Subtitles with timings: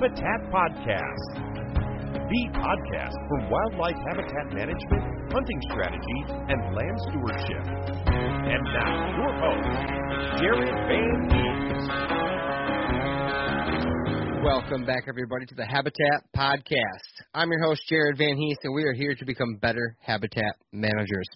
[0.00, 1.28] Habitat Podcast,
[2.14, 7.60] the podcast for wildlife habitat management, hunting strategy, and land stewardship.
[8.08, 11.84] And now, your host, Jared Van Hees.
[14.42, 17.20] Welcome back, everybody, to the Habitat Podcast.
[17.34, 21.28] I'm your host, Jared Van Hees, and we are here to become better habitat managers.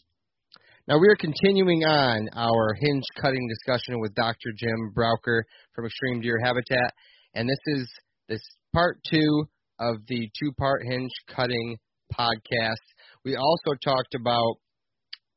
[0.88, 4.54] Now, we are continuing on our hinge cutting discussion with Dr.
[4.56, 5.44] Jim Brauker
[5.74, 6.94] from Extreme Deer Habitat,
[7.34, 7.90] and this is
[8.28, 8.40] this
[8.74, 9.46] part two
[9.78, 11.78] of the two part hinge cutting
[12.12, 12.84] podcast.
[13.24, 14.56] We also talked about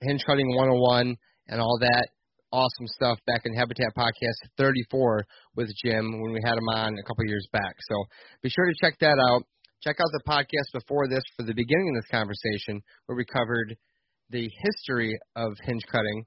[0.01, 1.15] hinge cutting 101
[1.47, 2.07] and all that
[2.51, 5.23] awesome stuff back in Habitat Podcast 34
[5.55, 7.75] with Jim when we had him on a couple years back.
[7.89, 8.05] So
[8.41, 9.43] be sure to check that out.
[9.83, 13.77] Check out the podcast before this for the beginning of this conversation where we covered
[14.31, 16.25] the history of hinge cutting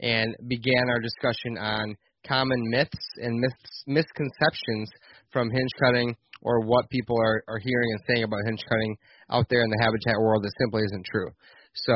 [0.00, 1.96] and began our discussion on
[2.26, 4.90] common myths and myths, misconceptions
[5.32, 8.96] from hinge cutting or what people are, are hearing and saying about hinge cutting
[9.30, 11.30] out there in the habitat world that simply isn't true.
[11.74, 11.94] So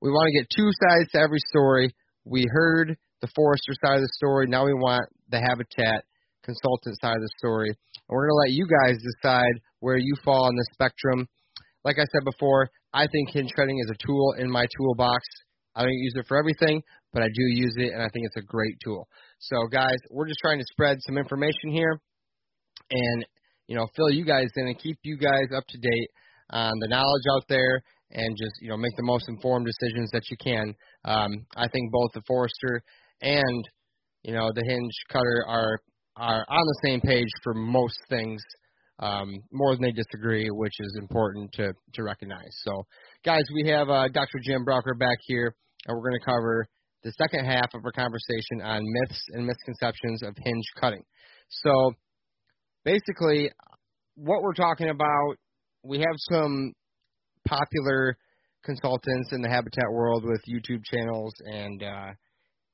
[0.00, 1.90] we want to get two sides to every story.
[2.24, 4.46] We heard the forester side of the story.
[4.48, 6.04] Now we want the habitat
[6.42, 7.68] consultant side of the story.
[7.68, 11.26] And we're going to let you guys decide where you fall on the spectrum.
[11.84, 15.24] Like I said before, I think hinge cutting is a tool in my toolbox.
[15.74, 18.36] I don't use it for everything, but I do use it, and I think it's
[18.36, 19.08] a great tool.
[19.40, 22.00] So, guys, we're just trying to spread some information here
[22.90, 23.26] and,
[23.66, 26.08] you know, fill you guys in and keep you guys up to date
[26.50, 30.22] on the knowledge out there and just, you know, make the most informed decisions that
[30.30, 30.74] you can.
[31.04, 32.82] Um, I think both the Forester
[33.22, 33.68] and,
[34.22, 35.78] you know, the Hinge Cutter are
[36.16, 38.40] are on the same page for most things,
[39.00, 42.54] um, more than they disagree, which is important to, to recognize.
[42.62, 42.84] So,
[43.24, 44.38] guys, we have uh, Dr.
[44.42, 45.54] Jim Brauker back here,
[45.86, 46.66] and we're going to cover
[47.02, 51.02] the second half of our conversation on myths and misconceptions of hinge cutting.
[51.48, 51.92] So,
[52.84, 53.50] basically,
[54.16, 55.34] what we're talking about,
[55.82, 56.72] we have some
[57.46, 58.16] popular
[58.64, 62.12] consultants in the habitat world with YouTube channels, and uh,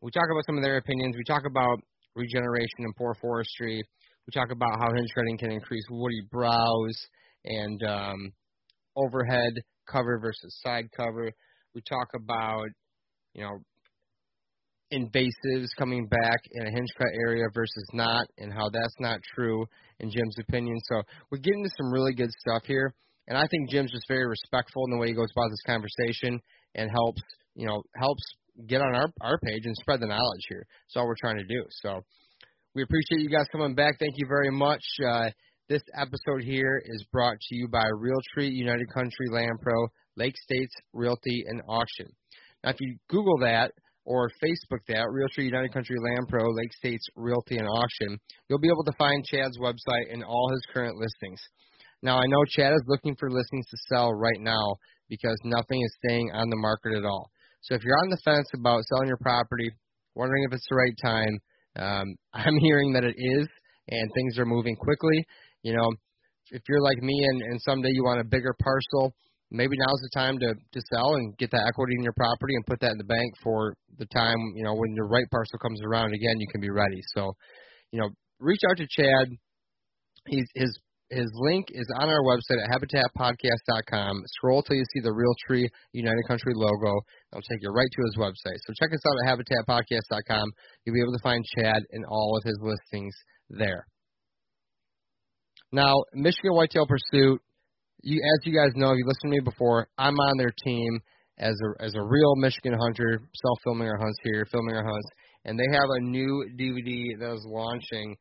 [0.01, 1.17] we talk about some of their opinions.
[1.17, 1.79] We talk about
[2.15, 3.83] regeneration and poor forestry.
[4.27, 7.07] We talk about how hinge cutting can increase woody browse
[7.45, 8.33] and um,
[8.97, 9.55] overhead
[9.91, 11.33] cover versus side cover.
[11.75, 12.69] We talk about,
[13.35, 13.59] you know,
[14.93, 19.67] invasives coming back in a hinge cut area versus not, and how that's not true
[20.01, 20.77] in Jim's opinion.
[20.85, 22.95] So we're getting to some really good stuff here,
[23.29, 26.41] and I think Jim's just very respectful in the way he goes about this conversation
[26.75, 27.23] and helps,
[27.55, 28.23] you know, helps
[28.67, 30.67] get on our our page and spread the knowledge here.
[30.87, 31.65] That's all we're trying to do.
[31.83, 32.01] So
[32.75, 33.99] we appreciate you guys coming back.
[33.99, 34.83] Thank you very much.
[35.05, 35.31] Uh,
[35.69, 40.75] this episode here is brought to you by Realtree United Country Land Pro, Lake States
[40.93, 42.07] Realty and Auction.
[42.65, 43.73] Now, if you Google that
[44.11, 48.19] or Facebook that, Realtree United Country Land Pro, Lake States Realty and Auction,
[48.49, 51.41] you'll be able to find Chad's website and all his current listings.
[52.03, 54.75] Now I know Chad is looking for listings to sell right now
[55.09, 57.31] because nothing is staying on the market at all.
[57.63, 59.71] So if you're on the fence about selling your property,
[60.17, 61.39] wondering if it's the right time,
[61.77, 63.47] um, I'm hearing that it is,
[63.91, 65.25] and things are moving quickly.
[65.63, 65.89] You know,
[66.51, 69.15] if you're like me and, and someday you want a bigger parcel,
[69.51, 72.67] maybe now's the time to to sell and get that equity in your property and
[72.67, 75.81] put that in the bank for the time you know when your right parcel comes
[75.83, 77.33] around again you can be ready so
[77.93, 78.09] you know
[78.39, 79.29] reach out to chad
[80.27, 80.79] he's his
[81.11, 84.23] his link is on our website at habitatpodcast.com.
[84.27, 87.01] Scroll till you see the Realtree United Country logo.
[87.33, 88.59] It'll take you right to his website.
[88.65, 90.53] So check us out at habitatpodcast.com.
[90.85, 93.15] You'll be able to find Chad and all of his listings
[93.51, 93.87] there.
[95.73, 97.41] Now, Michigan Whitetail Pursuit,
[98.03, 101.01] you, as you guys know, if you listened to me before, I'm on their team
[101.39, 105.09] as a as a real Michigan hunter, self filming our hunts here, filming our hunts,
[105.45, 108.17] and they have a new DVD that is launching.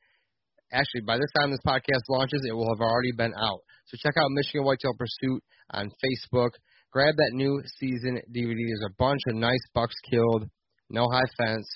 [0.72, 3.60] Actually, by this time this podcast launches, it will have already been out.
[3.88, 6.52] So check out Michigan Whitetail Pursuit on Facebook.
[6.92, 8.56] Grab that new season DVD.
[8.56, 10.48] There's a bunch of nice bucks killed,
[10.90, 11.68] no high fence,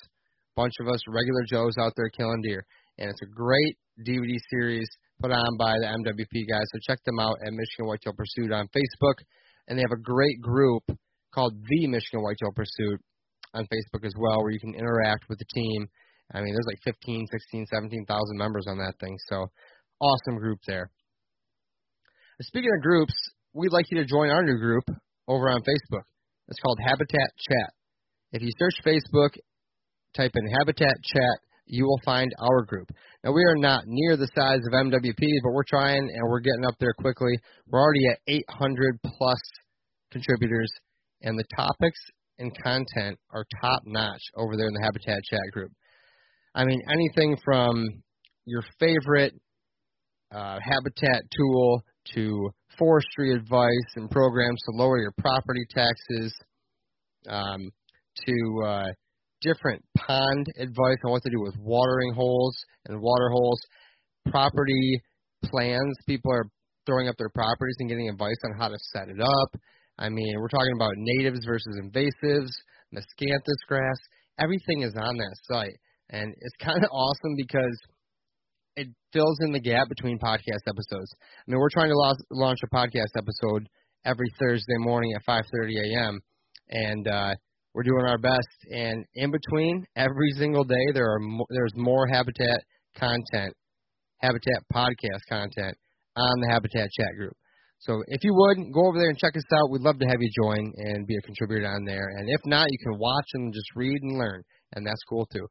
[0.55, 2.65] bunch of us regular Joes out there killing deer,
[2.97, 3.77] and it's a great
[4.07, 4.87] DVD series
[5.21, 6.65] put on by the MWP guys.
[6.73, 9.23] So check them out at Michigan Whitetail Pursuit on Facebook.
[9.67, 10.83] And they have a great group
[11.33, 12.99] called the Michigan Whitetail Pursuit
[13.53, 15.87] on Facebook as well, where you can interact with the team.
[16.33, 19.15] I mean, there's like 15, 16, 17,000 members on that thing.
[19.29, 19.47] So
[19.99, 20.89] awesome group there.
[22.41, 23.13] Speaking of groups,
[23.53, 24.83] we'd like you to join our new group
[25.27, 26.03] over on Facebook.
[26.47, 27.73] It's called Habitat Chat.
[28.31, 29.37] If you search Facebook,
[30.15, 32.89] type in Habitat Chat, you will find our group.
[33.23, 36.65] Now, we are not near the size of MWP, but we're trying and we're getting
[36.65, 37.39] up there quickly.
[37.67, 39.39] We're already at 800 plus
[40.11, 40.69] contributors,
[41.21, 41.99] and the topics
[42.39, 45.71] and content are top notch over there in the Habitat Chat group.
[46.53, 48.03] I mean, anything from
[48.45, 49.33] your favorite
[50.33, 51.81] uh, habitat tool
[52.15, 56.35] to forestry advice and programs to lower your property taxes,
[57.29, 57.71] um,
[58.25, 58.85] to uh,
[59.43, 62.55] different pond advice on what to do with watering holes
[62.87, 63.59] and water holes,
[64.29, 65.01] property
[65.43, 65.95] plans.
[66.07, 66.45] People are
[66.85, 69.61] throwing up their properties and getting advice on how to set it up.
[69.97, 72.51] I mean, we're talking about natives versus invasives,
[72.93, 73.97] miscanthus grass.
[74.39, 75.77] Everything is on that site.
[76.09, 77.77] And it's kind of awesome because
[78.75, 81.13] it fills in the gap between podcast episodes.
[81.21, 83.69] I mean, we're trying to launch a podcast episode
[84.05, 86.19] every Thursday morning at 5:30 a.m.
[86.69, 87.35] and uh,
[87.73, 88.57] we're doing our best.
[88.71, 92.59] And in between, every single day, there are there's more Habitat
[92.97, 93.53] content,
[94.17, 95.75] Habitat podcast content
[96.15, 97.33] on the Habitat chat group.
[97.79, 100.21] So if you would go over there and check us out, we'd love to have
[100.21, 102.15] you join and be a contributor on there.
[102.17, 104.41] And if not, you can watch and just read and learn,
[104.73, 105.45] and that's cool too.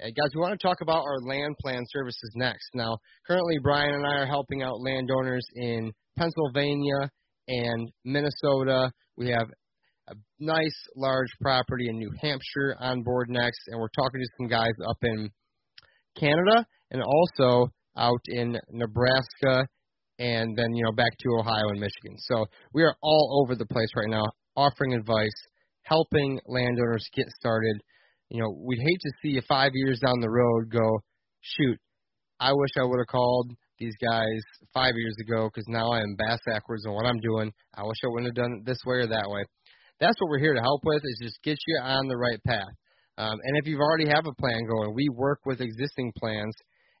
[0.00, 2.68] Guys, we want to talk about our land plan services next.
[2.74, 7.10] Now, currently, Brian and I are helping out landowners in Pennsylvania
[7.48, 8.90] and Minnesota.
[9.16, 9.46] We have
[10.08, 14.48] a nice large property in New Hampshire on board next, and we're talking to some
[14.48, 15.30] guys up in
[16.18, 19.66] Canada and also out in Nebraska
[20.18, 22.16] and then you know back to Ohio and Michigan.
[22.18, 24.24] So we are all over the place right now,
[24.56, 25.36] offering advice,
[25.82, 27.80] helping landowners get started.
[28.30, 31.00] You know, we'd hate to see you five years down the road go,
[31.40, 31.78] shoot,
[32.40, 34.40] I wish I would have called these guys
[34.74, 37.52] five years ago because now I am bass backwards on what I'm doing.
[37.74, 39.44] I wish I wouldn't have done it this way or that way.
[40.00, 42.74] That's what we're here to help with is just get you on the right path.
[43.18, 46.54] Um, and if you've already have a plan going, we work with existing plans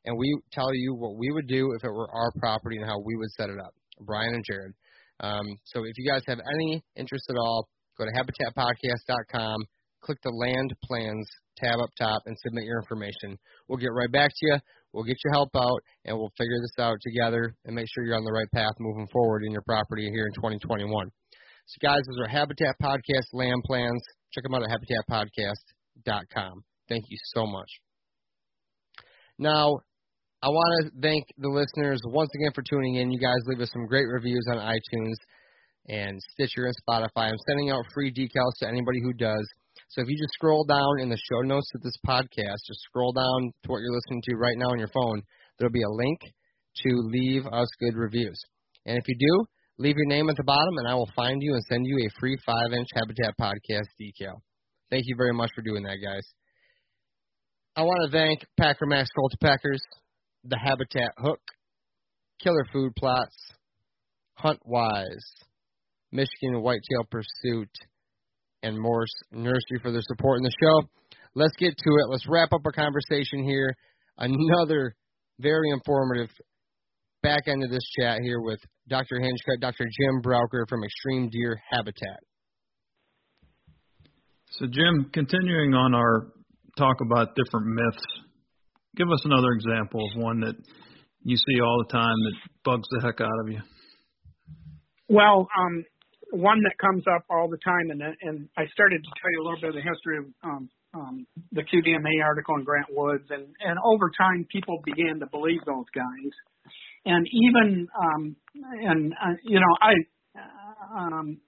[0.06, 2.98] and we tell you what we would do if it were our property and how
[3.04, 3.74] we would set it up.
[4.00, 4.72] Brian and Jared.
[5.20, 7.68] Um, so if you guys have any interest at all,
[7.98, 9.56] go to habitatpodcast.com,
[10.02, 13.38] click the land plans tab up top, and submit your information.
[13.68, 14.56] We'll get right back to you.
[14.92, 18.16] We'll get your help out, and we'll figure this out together and make sure you're
[18.16, 21.10] on the right path moving forward in your property here in 2021.
[21.66, 24.00] So, guys, those are Habitat Podcast land plans.
[24.32, 26.62] Check them out at habitatpodcast.com.
[26.88, 27.68] Thank you so much.
[29.38, 29.80] Now,
[30.42, 33.10] I want to thank the listeners once again for tuning in.
[33.10, 35.16] You guys leave us some great reviews on iTunes
[35.88, 37.30] and Stitcher and Spotify.
[37.30, 39.46] I'm sending out free decals to anybody who does.
[39.88, 43.12] So if you just scroll down in the show notes of this podcast, just scroll
[43.12, 45.20] down to what you're listening to right now on your phone,
[45.58, 46.20] there'll be a link
[46.84, 48.40] to leave us good reviews.
[48.84, 49.46] And if you do,
[49.78, 52.20] leave your name at the bottom and I will find you and send you a
[52.20, 54.40] free 5 inch Habitat Podcast decal.
[54.90, 56.26] Thank you very much for doing that, guys.
[57.76, 59.80] I want to thank Packer Max Cultipackers
[60.48, 61.40] the Habitat Hook,
[62.40, 63.36] Killer Food Plots,
[64.34, 65.26] Hunt Wise,
[66.12, 67.70] Michigan Whitetail Pursuit,
[68.62, 70.88] and Morse Nursery for their support in the show.
[71.34, 72.10] Let's get to it.
[72.10, 73.74] Let's wrap up our conversation here.
[74.18, 74.94] Another
[75.40, 76.30] very informative
[77.22, 79.20] back end of this chat here with Dr.
[79.20, 79.84] Hinchcut, Dr.
[79.84, 82.20] Jim Brauker from Extreme Deer Habitat.
[84.52, 86.28] So, Jim, continuing on our
[86.78, 88.04] talk about different myths,
[88.96, 90.54] give us another example of one that
[91.24, 93.60] you see all the time that bugs the heck out of you.
[95.08, 95.84] Well, um,
[96.30, 99.44] one that comes up all the time, and and I started to tell you a
[99.44, 103.46] little bit of the history of um, um, the QDMA article and Grant Woods, and
[103.60, 106.32] and over time people began to believe those guys,
[107.06, 108.36] and even um,
[108.82, 109.92] and uh, you know I.
[110.94, 111.40] Um,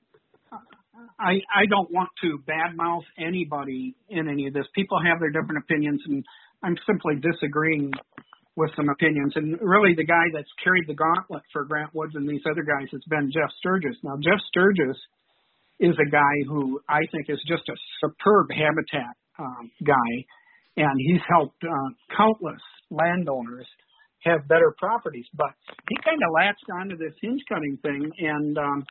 [1.18, 4.66] I I don't want to badmouth anybody in any of this.
[4.74, 6.24] People have their different opinions, and
[6.62, 7.92] I'm simply disagreeing
[8.56, 9.32] with some opinions.
[9.36, 12.88] And really, the guy that's carried the gauntlet for Grant Woods and these other guys
[12.90, 13.96] has been Jeff Sturgis.
[14.02, 14.98] Now, Jeff Sturgis
[15.78, 20.10] is a guy who I think is just a superb habitat um, guy,
[20.76, 23.66] and he's helped uh, countless landowners
[24.24, 25.26] have better properties.
[25.34, 25.50] But
[25.88, 28.84] he kind of latched onto this hinge cutting thing, and um,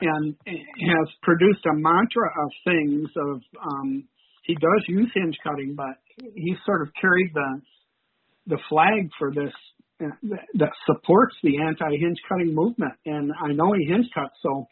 [0.00, 4.04] and has produced a mantra of things of um,
[4.42, 5.96] he does use hinge cutting, but
[6.34, 7.60] he sort of carried the
[8.46, 9.52] the flag for this
[10.02, 10.08] uh,
[10.54, 12.94] that supports the anti hinge cutting movement.
[13.06, 14.66] And I know he hinge cuts, so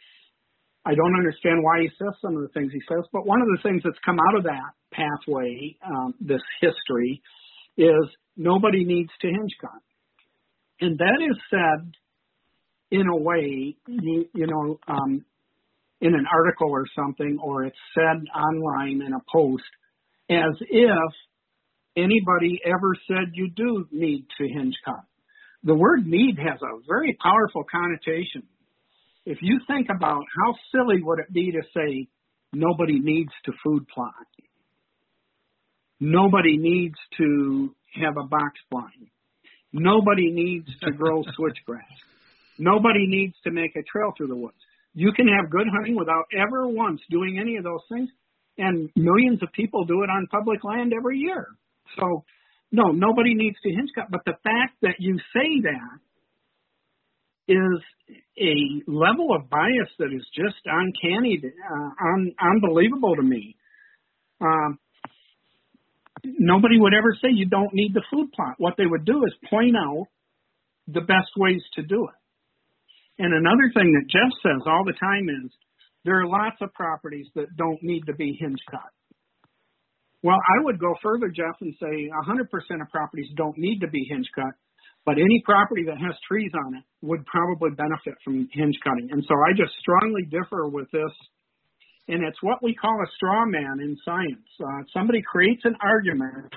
[0.85, 3.05] I don't understand why he says some of the things he says.
[3.13, 7.23] But one of the things that's come out of that pathway, um, this history,
[7.77, 8.05] is
[8.37, 9.83] nobody needs to hinge cut,
[10.81, 11.93] and that is said
[12.91, 15.25] in a way, you, you know, um,
[16.01, 19.63] in an article or something, or it's said online in a post,
[20.31, 21.13] as if
[21.97, 25.05] anybody ever said you do need to hinge cut.
[25.63, 28.45] The word need has a very powerful connotation.
[29.27, 32.09] If you think about how silly would it be to say
[32.53, 34.15] nobody needs to food plot,
[36.01, 39.09] nobody needs to have a box blind,
[39.73, 41.97] nobody needs to grow switchgrass.
[42.59, 44.59] Nobody needs to make a trail through the woods.
[44.95, 48.11] You can have good hunting without ever once doing any of those things,
[48.59, 51.47] and millions of people do it on public land every year.
[51.99, 52.25] So,
[52.73, 54.11] no, nobody needs to hinge cut.
[54.11, 56.01] But the fact that you say that
[57.49, 57.81] is
[58.39, 63.57] a level of bias that is just uncanny, uh, un- unbelievable to me.
[64.41, 64.79] Um,
[66.25, 68.55] nobody would ever say you don't need the food plot.
[68.59, 70.07] What they would do is point out
[70.87, 73.23] the best ways to do it.
[73.23, 75.53] And another thing that Jeff says all the time is
[76.05, 78.91] there are lots of properties that don't need to be hinge cut.
[80.23, 84.07] Well, I would go further, Jeff, and say 100% of properties don't need to be
[84.11, 84.53] hinge cut,
[85.05, 89.09] but any property that has trees on it would probably benefit from hinge cutting.
[89.13, 91.13] And so I just strongly differ with this.
[92.11, 94.49] And it's what we call a straw man in science.
[94.61, 96.53] Uh, somebody creates an argument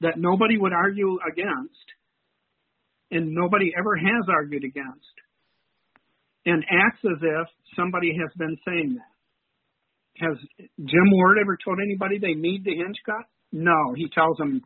[0.00, 1.86] that nobody would argue against,
[3.10, 5.16] and nobody ever has argued against
[6.46, 9.12] and acts as if somebody has been saying that.
[10.24, 10.38] Has
[10.78, 13.26] Jim Ward ever told anybody they need the hinge cut?
[13.52, 14.62] No, he tells them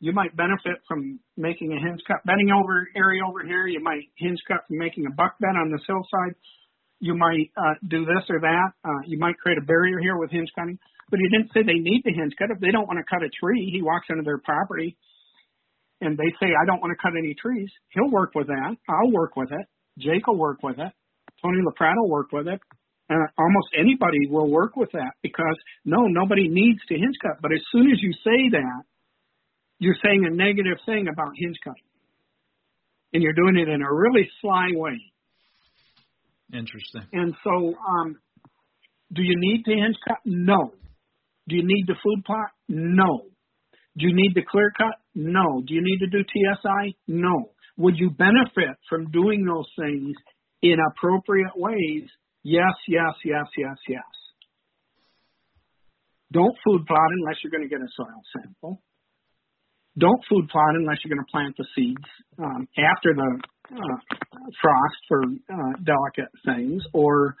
[0.00, 3.68] you might benefit from making a hinge cut bedding over area over here.
[3.68, 6.34] You might hinge cut from making a buck bed on this hillside.
[7.00, 8.70] You might uh, do this or that.
[8.84, 10.78] Uh, you might create a barrier here with hinge cutting.
[11.10, 12.50] But he didn't say they need the hinge cut.
[12.50, 14.96] If they don't want to cut a tree, he walks into their property
[16.00, 17.70] and they say, I don't want to cut any trees.
[17.90, 18.76] He'll work with that.
[18.88, 19.66] I'll work with it.
[19.98, 20.92] Jake will work with it.
[21.42, 22.60] Tony LaPrada work with it.
[23.10, 27.40] Uh, almost anybody will work with that because no, nobody needs to hinge cut.
[27.40, 28.82] But as soon as you say that,
[29.78, 31.82] you're saying a negative thing about hinge cutting,
[33.12, 35.00] and you're doing it in a really sly way.
[36.52, 37.02] Interesting.
[37.12, 38.16] And so, um,
[39.12, 40.18] do you need to hinge cut?
[40.24, 40.72] No.
[41.48, 42.50] Do you need the food plot?
[42.68, 43.24] No.
[43.96, 44.94] Do you need the clear cut?
[45.14, 45.62] No.
[45.66, 46.96] Do you need to do TSI?
[47.06, 47.50] No.
[47.76, 50.14] Would you benefit from doing those things
[50.62, 52.08] in appropriate ways,
[52.42, 54.02] yes, yes, yes, yes, yes.
[56.32, 58.82] Don't food plot unless you're going to get a soil sample.
[59.96, 63.40] Don't food plot unless you're going to plant the seeds um, after the
[63.72, 63.96] uh,
[64.60, 67.36] frost for uh, delicate things, or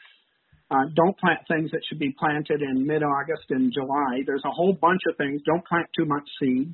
[0.70, 4.22] uh, don't plant things that should be planted in mid-August and July.
[4.26, 5.40] There's a whole bunch of things.
[5.46, 6.72] Don't plant too much seed.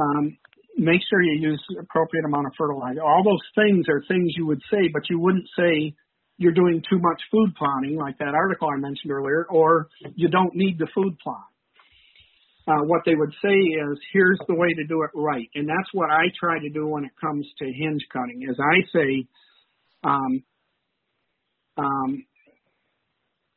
[0.00, 0.38] Um,
[0.76, 3.02] make sure you use appropriate amount of fertilizer.
[3.02, 5.94] All those things are things you would say, but you wouldn't say
[6.38, 10.54] you're doing too much food plotting, like that article I mentioned earlier, or you don't
[10.54, 11.46] need the food plot.
[12.68, 15.88] Uh, what they would say is, here's the way to do it right, and that's
[15.92, 18.42] what I try to do when it comes to hinge cutting.
[18.42, 19.26] Is I say
[20.02, 20.42] um,
[21.76, 22.26] um,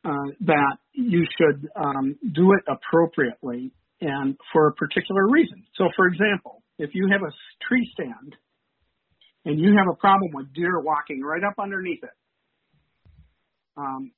[0.06, 5.66] uh, that you should um, do it appropriately and for a particular reason.
[5.76, 7.32] So, for example, if you have a
[7.68, 8.36] tree stand
[9.46, 12.10] and you have a problem with deer walking right up underneath it,
[13.76, 14.12] um,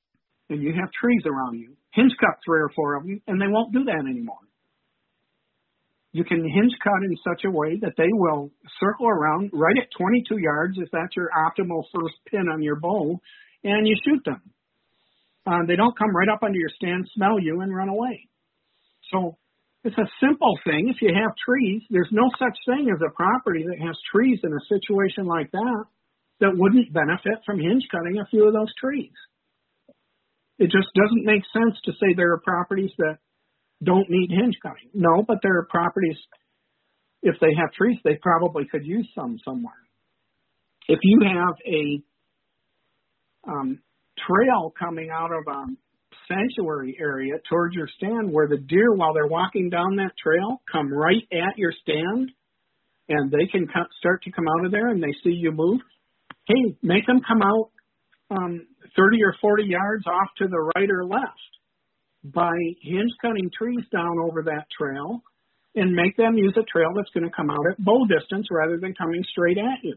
[0.50, 3.48] and you have trees around you, hinge cut three or four of them, and they
[3.48, 4.38] won't do that anymore.
[6.12, 9.88] You can hinge cut in such a way that they will circle around right at
[9.96, 13.18] 22 yards if that's your optimal first pin on your bow,
[13.64, 14.42] and you shoot them.
[15.46, 18.28] Uh, they don't come right up under your stand, smell you, and run away.
[19.10, 19.38] So
[19.84, 20.92] it's a simple thing.
[20.94, 24.52] If you have trees, there's no such thing as a property that has trees in
[24.52, 25.84] a situation like that
[26.40, 29.12] that wouldn't benefit from hinge cutting a few of those trees.
[30.58, 33.18] It just doesn't make sense to say there are properties that
[33.82, 34.90] don't need hinge cutting.
[34.94, 36.16] No, but there are properties,
[37.22, 39.74] if they have trees, they probably could use some somewhere.
[40.88, 42.02] If you have a
[43.50, 43.78] um,
[44.26, 45.64] trail coming out of a
[46.28, 50.92] sanctuary area towards your stand where the deer, while they're walking down that trail, come
[50.92, 52.30] right at your stand
[53.08, 53.66] and they can
[53.98, 55.80] start to come out of there and they see you move,
[56.46, 57.70] hey, make them come out
[58.30, 61.38] um, 30 or 40 yards off to the right or left
[62.24, 62.52] by
[62.82, 65.22] hinge cutting trees down over that trail
[65.74, 68.78] and make them use a trail that's going to come out at bow distance rather
[68.78, 69.96] than coming straight at you.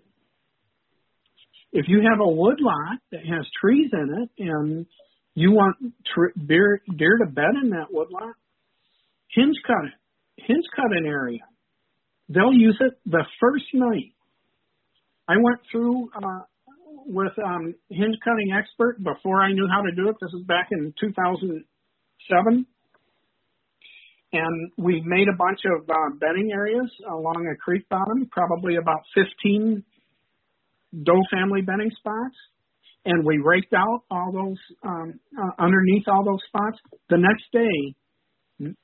[1.71, 4.85] If you have a wood lot that has trees in it and
[5.33, 5.75] you want
[6.47, 8.33] deer, deer to bed in that wood lot,
[9.33, 10.43] hinge cut it.
[10.47, 11.41] Hinge cut an area.
[12.29, 14.13] They'll use it the first night.
[15.27, 16.41] I went through uh,
[17.05, 20.15] with um, hinge cutting expert before I knew how to do it.
[20.21, 20.93] This was back in
[22.29, 22.65] 2007.
[24.33, 29.01] And we made a bunch of uh, bedding areas along a creek bottom, probably about
[29.15, 29.83] 15
[31.03, 32.35] doe family bedding spots.
[33.05, 36.79] And we raked out all those, um, uh, underneath all those spots.
[37.09, 37.95] The next day,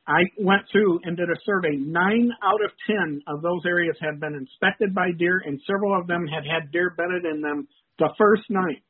[0.05, 1.75] I went through and did a survey.
[1.77, 6.07] Nine out of ten of those areas had been inspected by deer, and several of
[6.07, 8.83] them had had deer bedded in them the first night,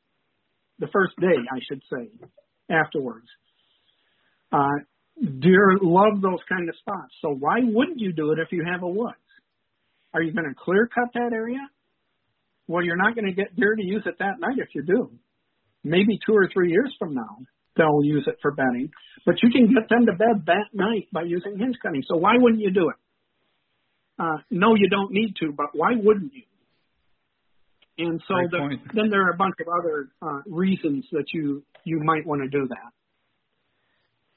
[0.80, 2.10] the first day, I should say,
[2.68, 3.26] afterwards.
[4.52, 4.84] Uh,
[5.40, 7.14] deer love those kind of spots.
[7.22, 9.16] So why wouldn't you do it if you have a woods?
[10.14, 11.60] Are you going to clear cut that area?
[12.68, 15.10] Well, you're not going to get deer to use it that night if you do.
[15.84, 17.38] Maybe two or three years from now,
[17.76, 18.90] they'll use it for bedding.
[19.26, 22.02] But you can get them to bed that night by using hinge cutting.
[22.08, 22.96] So why wouldn't you do it?
[24.18, 26.42] Uh, no, you don't need to, but why wouldn't you?
[27.98, 32.00] And so the, then there are a bunch of other uh, reasons that you you
[32.02, 32.92] might want to do that.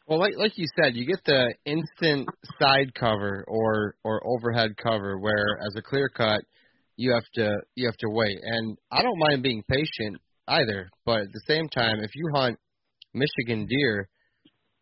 [0.07, 5.19] Well, like like you said, you get the instant side cover or or overhead cover,
[5.19, 6.41] where as a clear cut,
[6.95, 8.37] you have to you have to wait.
[8.43, 12.59] And I don't mind being patient either, but at the same time, if you hunt
[13.15, 14.07] Michigan deer,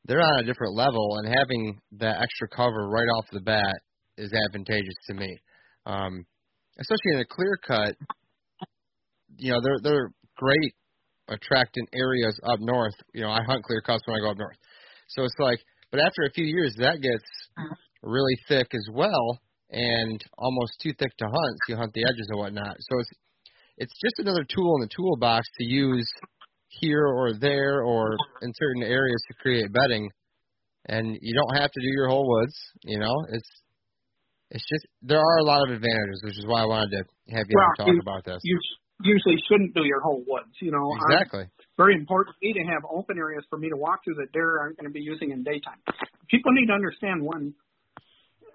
[0.05, 3.79] they're on a different level, and having that extra cover right off the bat
[4.17, 5.39] is advantageous to me.
[5.85, 6.25] Um,
[6.79, 7.95] especially in a clear cut,
[9.37, 10.75] you know they're they're great
[11.29, 12.95] attracting areas up north.
[13.13, 14.57] You know, I hunt clear cuts when I go up north,
[15.15, 15.59] so it's like.
[15.91, 17.23] But after a few years, that gets
[18.01, 21.57] really thick as well, and almost too thick to hunt.
[21.67, 22.77] So you hunt the edges and whatnot.
[22.79, 23.09] So it's
[23.77, 26.09] it's just another tool in the toolbox to use
[26.67, 30.09] here or there or in certain areas to create bedding.
[30.87, 32.55] And you don't have to do your whole woods.
[32.83, 33.49] You know, it's
[34.51, 37.45] it's just there are a lot of advantages, which is why I wanted to have
[37.47, 38.39] you well, talk you, about this.
[38.43, 38.59] You
[39.03, 40.55] usually shouldn't do your whole woods.
[40.59, 41.41] You know, exactly.
[41.41, 44.31] I'm, very important for me to have open areas for me to walk through that
[44.31, 45.81] deer aren't going to be using in daytime.
[46.29, 47.53] People need to understand when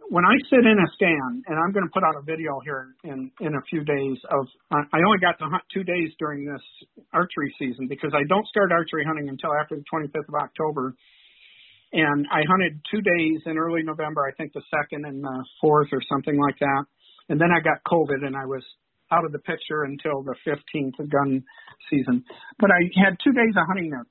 [0.09, 2.97] when I sit in a stand, and I'm going to put out a video here
[3.05, 6.65] in in a few days of I only got to hunt two days during this
[7.13, 10.95] archery season because I don't start archery hunting until after the 25th of October.
[11.93, 15.89] And I hunted two days in early November, I think the second and the fourth
[15.93, 16.85] or something like that.
[17.31, 18.63] And then I got COVID and I was
[19.11, 21.45] out of the picture until the 15th of gun
[21.91, 22.25] season.
[22.59, 24.07] But I had two days of hunting there.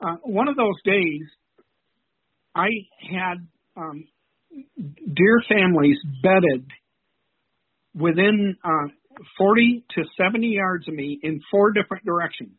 [0.00, 1.22] Uh, one of those days,
[2.54, 2.68] I
[3.10, 3.46] had
[3.76, 4.04] um,
[5.14, 6.66] deer families bedded
[7.94, 8.88] within uh,
[9.38, 12.58] 40 to 70 yards of me in four different directions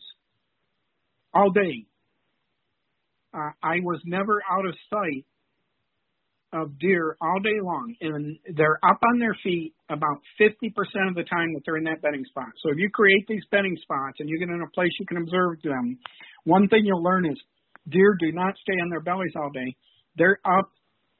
[1.33, 1.85] all day.
[3.33, 5.25] Uh, I was never out of sight
[6.53, 10.69] of deer all day long, and they're up on their feet about 50%
[11.09, 12.49] of the time that they're in that bedding spot.
[12.61, 15.17] So if you create these bedding spots and you get in a place you can
[15.17, 15.97] observe them,
[16.45, 17.37] one thing you'll learn is
[17.89, 19.75] deer do not stay on their bellies all day.
[20.15, 20.69] They're up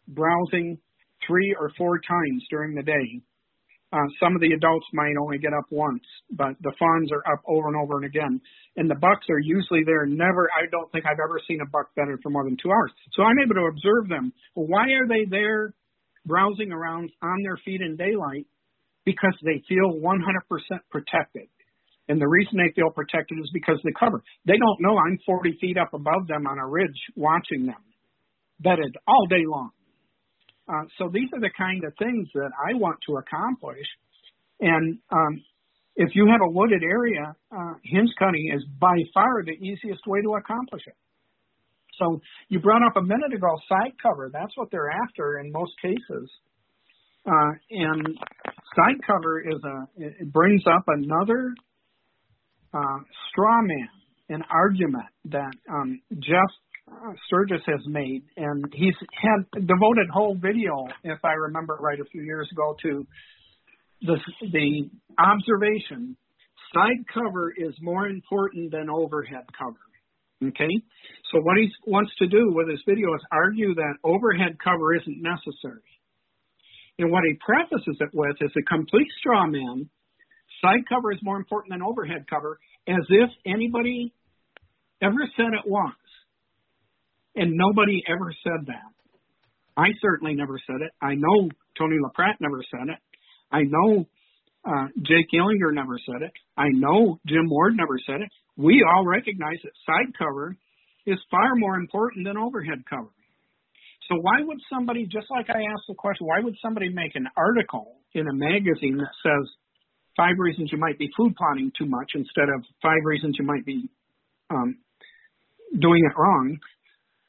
[0.07, 0.77] browsing
[1.27, 3.21] three or four times during the day.
[3.93, 6.01] Uh, some of the adults might only get up once,
[6.31, 8.41] but the fawns are up over and over and again.
[8.75, 10.07] And the bucks are usually there.
[10.07, 12.91] Never, I don't think I've ever seen a buck bedded for more than two hours.
[13.13, 14.33] So I'm able to observe them.
[14.55, 15.75] Well, why are they there
[16.25, 18.47] browsing around on their feet in daylight
[19.05, 21.47] because they feel 100% protected.
[22.07, 24.23] And the reason they feel protected is because of the cover.
[24.45, 27.83] They don't know I'm 40 feet up above them on a ridge watching them,
[28.59, 29.71] bedded all day long.
[30.67, 33.85] Uh, so these are the kind of things that I want to accomplish.
[34.59, 35.43] And um,
[35.95, 40.21] if you have a wooded area, uh, hinge cutting is by far the easiest way
[40.21, 40.95] to accomplish it.
[41.99, 44.29] So you brought up a minute ago side cover.
[44.31, 46.29] That's what they're after in most cases.
[47.25, 48.17] Uh, and
[48.75, 51.53] side cover is a it brings up another
[52.73, 52.99] uh,
[53.29, 53.89] straw man,
[54.29, 56.15] an argument that um, uh,
[57.01, 62.05] Uh, Sturgis has made, and he's had devoted whole video, if I remember right, a
[62.05, 63.07] few years ago to
[64.01, 64.17] the
[64.51, 66.17] the observation.
[66.73, 69.79] Side cover is more important than overhead cover.
[70.43, 70.81] Okay,
[71.31, 75.21] so what he wants to do with his video is argue that overhead cover isn't
[75.21, 75.81] necessary.
[76.99, 79.89] And what he prefaces it with is a complete straw man.
[80.61, 84.13] Side cover is more important than overhead cover, as if anybody
[85.01, 85.93] ever said it was.
[87.35, 88.93] And nobody ever said that.
[89.75, 90.91] I certainly never said it.
[91.01, 92.99] I know Tony LaPrat never said it.
[93.51, 94.05] I know
[94.65, 96.31] uh, Jake Illinger never said it.
[96.55, 98.29] I know Jim Ward never said it.
[98.55, 100.55] We all recognize that side cover
[101.05, 103.09] is far more important than overhead cover.
[104.09, 107.27] So why would somebody, just like I asked the question, why would somebody make an
[107.35, 109.49] article in a magazine that says
[110.15, 113.65] five reasons you might be food plotting too much instead of five reasons you might
[113.65, 113.89] be
[114.49, 114.77] um,
[115.79, 116.57] doing it wrong?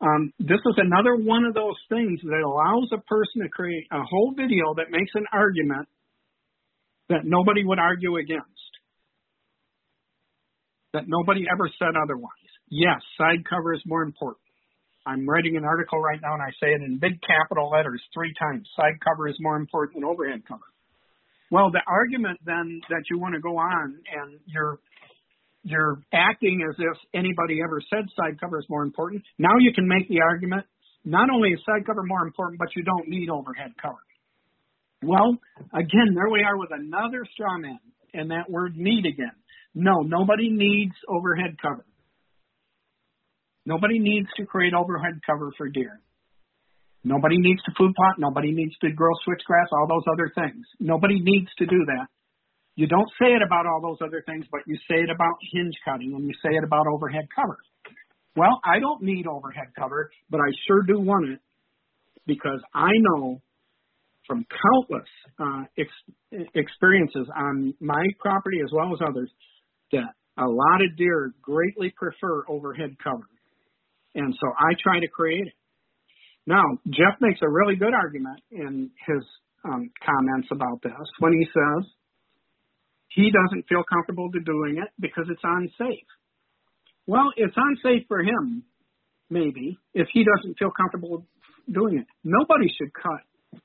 [0.04, 4.02] Um, this is another one of those things that allows a person to create a
[4.02, 5.88] whole video that makes an argument
[7.08, 8.44] that nobody would argue against,
[10.92, 12.30] that nobody ever said otherwise.
[12.68, 14.44] Yes, side cover is more important.
[15.06, 18.32] I'm writing an article right now and I say it in big capital letters three
[18.38, 18.68] times.
[18.76, 20.64] Side cover is more important than overhead cover.
[21.50, 24.78] Well, the argument then that you want to go on and you're
[25.64, 29.22] you're acting as if anybody ever said side cover is more important.
[29.38, 30.66] Now you can make the argument
[31.04, 33.98] not only is side cover more important, but you don't need overhead cover.
[35.02, 35.36] Well,
[35.72, 37.78] again, there we are with another straw man
[38.14, 39.34] and that word need again.
[39.74, 41.84] No, nobody needs overhead cover.
[43.66, 46.00] Nobody needs to create overhead cover for deer.
[47.02, 48.14] Nobody needs to food plot.
[48.18, 50.64] Nobody needs to grow switchgrass, all those other things.
[50.80, 52.06] Nobody needs to do that.
[52.76, 55.74] You don't say it about all those other things, but you say it about hinge
[55.84, 57.58] cutting and you say it about overhead cover.
[58.36, 61.40] Well, I don't need overhead cover, but I sure do want it
[62.26, 63.40] because I know
[64.26, 65.08] from countless
[65.38, 69.30] uh, ex- experiences on my property as well as others
[69.92, 73.28] that a lot of deer greatly prefer overhead cover.
[74.16, 75.52] And so I try to create it.
[76.46, 79.22] Now, Jeff makes a really good argument in his
[79.64, 81.90] um, comments about this when he says
[83.14, 86.06] he doesn't feel comfortable to doing it because it's unsafe.
[87.06, 88.64] Well, it's unsafe for him,
[89.30, 91.26] maybe, if he doesn't feel comfortable
[91.70, 92.06] doing it.
[92.24, 93.60] Nobody should cut.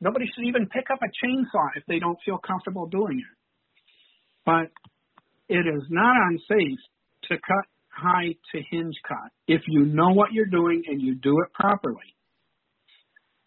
[0.00, 3.36] Nobody should even pick up a chainsaw if they don't feel comfortable doing it.
[4.44, 4.70] But
[5.48, 6.78] it is not unsafe
[7.24, 11.40] to cut high to hinge cut if you know what you're doing and you do
[11.40, 12.14] it properly.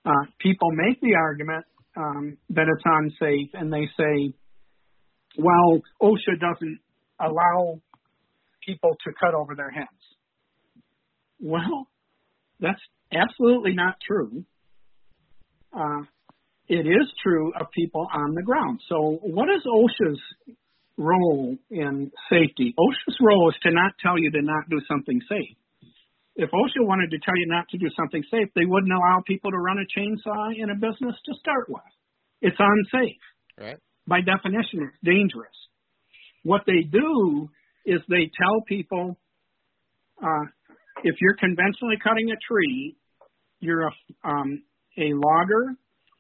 [0.05, 4.33] Uh, people make the argument um, that it's unsafe and they say,
[5.37, 6.79] well, OSHA doesn't
[7.19, 7.81] allow
[8.65, 9.87] people to cut over their heads.
[11.41, 11.87] Well,
[12.59, 12.81] that's
[13.13, 14.43] absolutely not true.
[15.73, 16.01] Uh,
[16.67, 18.79] it is true of people on the ground.
[18.89, 20.19] So, what is OSHA's
[20.99, 22.75] role in safety.
[22.77, 25.55] OSHA's role is to not tell you to not do something safe.
[26.35, 29.51] If OSHA wanted to tell you not to do something safe, they wouldn't allow people
[29.51, 31.81] to run a chainsaw in a business to start with.
[32.41, 33.23] It's unsafe.
[33.57, 33.79] Right.
[34.09, 35.53] By definition, it's dangerous.
[36.43, 37.49] What they do
[37.85, 39.17] is they tell people
[40.21, 40.45] uh,
[41.03, 42.95] if you're conventionally cutting a tree,
[43.59, 43.91] you're a,
[44.27, 44.63] um,
[44.97, 45.75] a logger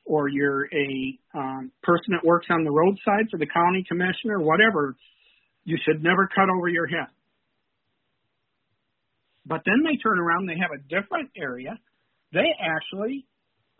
[0.05, 4.95] or you're a um, person that works on the roadside for the county commissioner, whatever,
[5.63, 7.09] you should never cut over your head.
[9.45, 11.79] But then they turn around, they have a different area.
[12.33, 13.25] They actually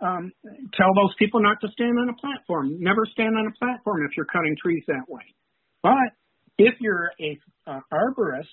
[0.01, 0.31] um,
[0.73, 2.77] tell those people not to stand on a platform.
[2.79, 5.23] Never stand on a platform if you're cutting trees that way.
[5.83, 6.15] But
[6.57, 8.51] if you're a uh, arborist,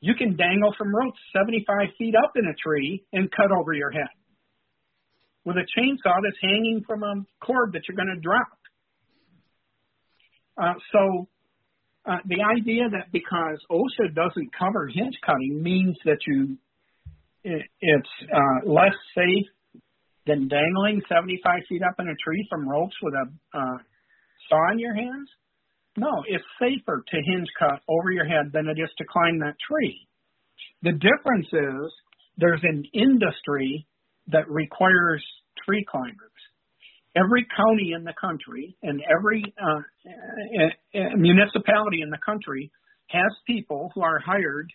[0.00, 3.90] you can dangle from ropes 75 feet up in a tree and cut over your
[3.90, 4.12] head
[5.44, 8.48] with a chainsaw that's hanging from a cord that you're going to drop.
[10.56, 11.28] Uh, so
[12.06, 16.58] uh, the idea that because OSHA doesn't cover hinge cutting means that you
[17.42, 19.46] it, it's uh, less safe
[20.26, 23.78] than dangling 75 feet up in a tree from ropes with a uh,
[24.48, 25.28] saw in your hands?
[25.96, 29.54] No, it's safer to hinge cut over your head than it is to climb that
[29.70, 30.08] tree.
[30.82, 31.92] The difference is
[32.36, 33.86] there's an industry
[34.28, 35.24] that requires
[35.64, 36.18] tree climbers.
[37.16, 39.80] Every county in the country and every uh,
[41.16, 42.72] municipality in the country
[43.08, 44.72] has people who are hired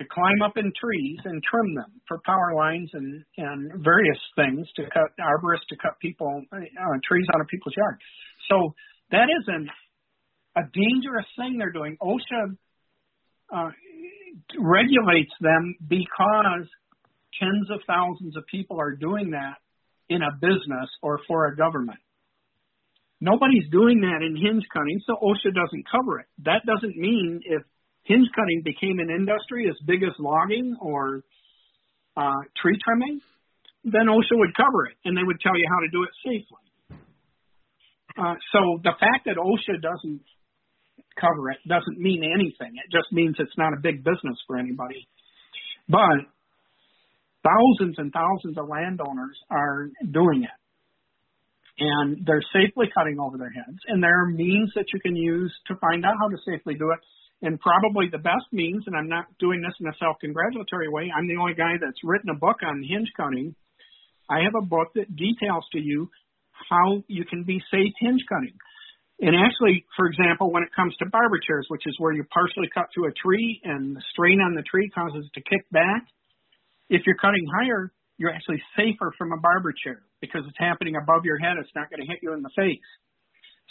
[0.00, 4.66] to climb up in trees and trim them for power lines and and various things
[4.74, 8.00] to cut arborists to cut people uh, trees out of people's yard.
[8.50, 8.74] So
[9.10, 9.68] that is an
[10.56, 11.96] a dangerous thing they're doing.
[12.02, 12.56] OSHA
[13.54, 13.70] uh,
[14.58, 16.66] regulates them because
[17.38, 19.56] tens of thousands of people are doing that
[20.08, 22.00] in a business or for a government.
[23.20, 26.26] Nobody's doing that in hinge cutting, so OSHA doesn't cover it.
[26.44, 27.62] That doesn't mean if
[28.04, 31.22] hinge cutting became an industry as big as logging or
[32.16, 33.20] uh, tree trimming,
[33.84, 36.64] then OSHA would cover it and they would tell you how to do it safely.
[38.18, 40.20] Uh, so the fact that OSHA doesn't
[41.18, 42.76] cover it doesn't mean anything.
[42.76, 45.06] It just means it's not a big business for anybody.
[45.88, 46.28] But
[47.42, 50.56] thousands and thousands of landowners are doing it.
[51.80, 53.78] And they're safely cutting over their heads.
[53.88, 56.90] And there are means that you can use to find out how to safely do
[56.92, 57.00] it.
[57.42, 61.10] And probably the best means, and I'm not doing this in a self congratulatory way,
[61.14, 63.54] I'm the only guy that's written a book on hinge cutting.
[64.28, 66.10] I have a book that details to you
[66.52, 68.54] how you can be safe hinge cutting.
[69.20, 72.68] And actually, for example, when it comes to barber chairs, which is where you partially
[72.72, 76.04] cut through a tree and the strain on the tree causes it to kick back,
[76.88, 81.24] if you're cutting higher, you're actually safer from a barber chair because it's happening above
[81.24, 81.56] your head.
[81.60, 82.90] It's not going to hit you in the face.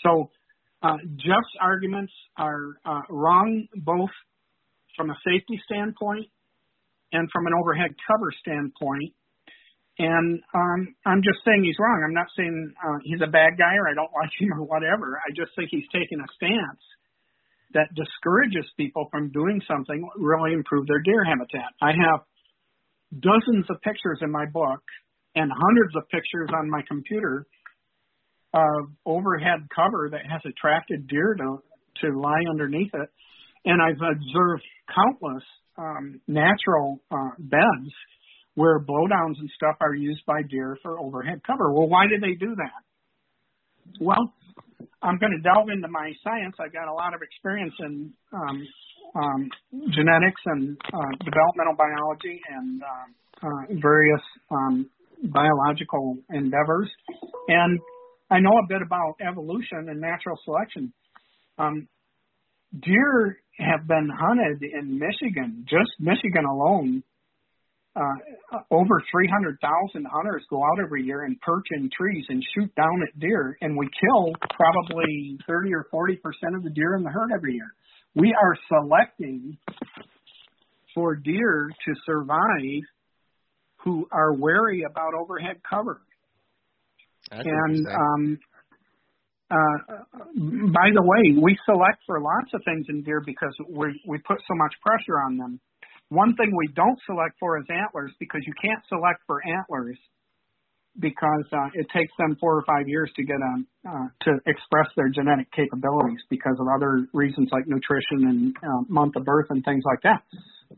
[0.06, 0.30] So,
[0.82, 4.12] uh, Jeff's arguments are uh, wrong both
[4.96, 6.28] from a safety standpoint
[7.12, 9.14] and from an overhead cover standpoint.
[10.00, 12.04] And um, I'm just saying he's wrong.
[12.08, 15.20] I'm not saying uh, he's a bad guy or I don't like him or whatever.
[15.20, 16.84] I just think he's taking a stance
[17.74, 21.76] that discourages people from doing something really improve their deer habitat.
[21.82, 22.24] I have
[23.12, 24.82] dozens of pictures in my book
[25.36, 27.46] and hundreds of pictures on my computer
[28.54, 31.62] of overhead cover that has attracted deer to
[32.02, 33.10] to lie underneath it.
[33.66, 35.44] And I've observed countless
[35.78, 37.92] um, natural uh, beds
[38.56, 41.72] where blowdowns and stuff are used by deer for overhead cover.
[41.72, 42.84] Well, why do they do that?
[44.00, 44.34] Well,
[45.02, 46.56] I'm going to delve into my science.
[46.60, 48.68] I've got a lot of experience in um,
[49.16, 49.50] um,
[49.92, 54.90] genetics and uh, developmental biology and uh, uh, various um,
[55.24, 56.90] biological endeavors.
[57.48, 57.80] And
[58.30, 60.94] I know a bit about evolution and natural selection.
[61.58, 61.88] Um,
[62.78, 67.04] deer have been hunted in Michigan, just Michigan alone,
[67.96, 73.02] uh, over 300,000 hunters go out every year and perch in trees and shoot down
[73.04, 77.10] at deer, and we kill probably 30 or 40 percent of the deer in the
[77.10, 77.74] herd every year.
[78.16, 79.58] We are selecting
[80.94, 82.84] for deer to survive
[83.84, 86.02] who are wary about overhead cover.
[87.30, 88.40] That's and um,
[89.52, 89.78] uh,
[90.74, 94.38] by the way, we select for lots of things in deer because we we put
[94.48, 95.60] so much pressure on them.
[96.10, 99.98] One thing we don't select for is antlers because you can't select for antlers
[101.00, 104.88] because uh, it takes them four or five years to get a uh, to express
[104.96, 109.64] their genetic capabilities because of other reasons like nutrition and uh, month of birth and
[109.64, 110.22] things like that.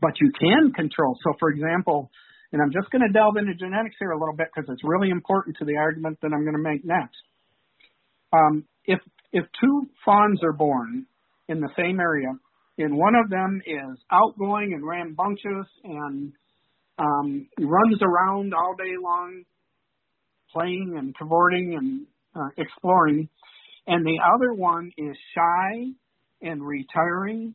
[0.00, 1.18] But you can control.
[1.24, 2.10] So, for example,
[2.52, 5.10] and I'm just going to delve into genetics here a little bit because it's really
[5.10, 7.22] important to the argument that I'm going to make next.
[8.32, 9.00] Um, if
[9.32, 11.06] if two fawns are born
[11.48, 12.28] in the same area
[12.78, 16.32] and one of them is outgoing and rambunctious and
[16.98, 19.44] um, runs around all day long,
[20.52, 23.28] playing and cavorting and uh, exploring,
[23.86, 25.86] and the other one is shy
[26.40, 27.54] and retiring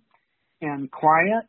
[0.61, 1.45] and quiet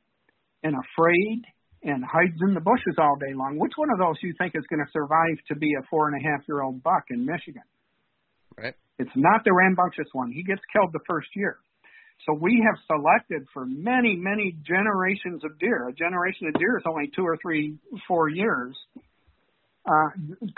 [0.63, 1.43] and afraid
[1.83, 3.59] and hides in the bushes all day long.
[3.59, 6.17] Which one of those you think is going to survive to be a four and
[6.19, 7.63] a half year old buck in Michigan?
[8.57, 8.75] Right.
[8.99, 10.33] It's not the rambunctious one.
[10.33, 11.59] He gets killed the first year.
[12.27, 15.89] So we have selected for many, many generations of deer.
[15.89, 18.77] A generation of deer is only two or three, four years.
[19.87, 20.11] Uh,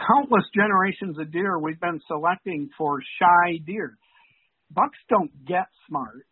[0.09, 3.97] countless generations of deer we've been selecting for shy deer.
[4.71, 6.27] Bucks don't get smart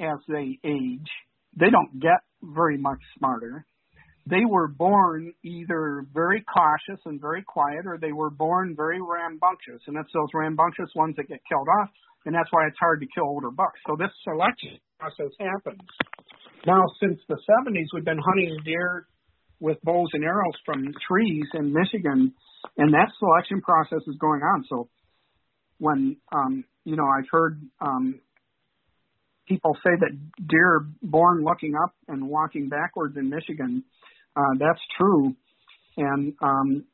[0.00, 1.10] as they age.
[1.56, 3.66] They don't get very much smarter.
[4.28, 9.82] They were born either very cautious and very quiet, or they were born very rambunctious,
[9.86, 11.90] and it's those rambunctious ones that get killed off
[12.26, 13.80] and that's why it's hard to kill older bucks.
[13.86, 15.80] So this selection process happens.
[16.66, 19.06] Now, since the 70s, we've been hunting deer
[19.60, 22.34] with bows and arrows from trees in Michigan,
[22.76, 24.64] and that selection process is going on.
[24.68, 24.88] So
[25.78, 28.20] when um, you know I've heard um,
[29.46, 30.10] people say that
[30.48, 33.84] deer are born looking up and walking backwards in Michigan.
[34.36, 35.34] Uh, that's true,
[35.96, 36.84] and um,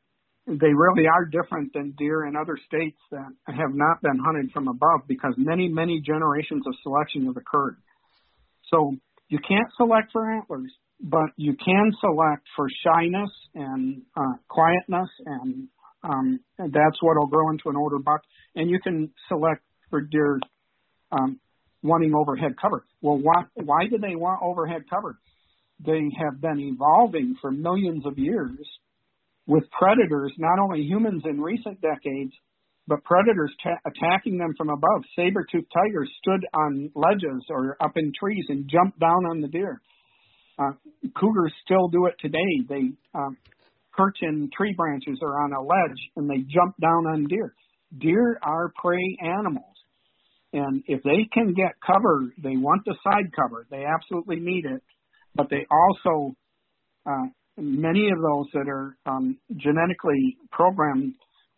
[0.45, 4.67] they really are different than deer in other states that have not been hunted from
[4.67, 7.77] above because many, many generations of selection have occurred.
[8.69, 8.95] So
[9.29, 15.67] you can't select for antlers, but you can select for shyness and uh, quietness, and,
[16.03, 18.21] um, and that's what will grow into an older buck.
[18.55, 20.39] And you can select for deer
[21.11, 21.39] um,
[21.83, 22.85] wanting overhead cover.
[23.01, 25.17] Well, why, why do they want overhead cover?
[25.85, 28.57] They have been evolving for millions of years
[29.45, 32.31] with predators, not only humans in recent decades,
[32.87, 35.03] but predators ta- attacking them from above.
[35.15, 39.81] Saber-toothed tigers stood on ledges or up in trees and jumped down on the deer.
[40.59, 40.71] Uh,
[41.17, 42.61] cougars still do it today.
[42.67, 43.37] They um,
[43.93, 47.53] perch in tree branches or on a ledge and they jump down on deer.
[47.97, 49.72] Deer are prey animals.
[50.53, 53.65] And if they can get cover, they want the side cover.
[53.71, 54.83] They absolutely need it.
[55.35, 56.35] But they also,
[57.07, 57.25] uh,
[57.57, 61.15] many of those that are um, genetically programmed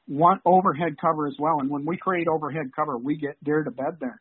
[0.08, 1.60] want overhead cover as well.
[1.60, 4.19] And when we create overhead cover, we get deer to bed there.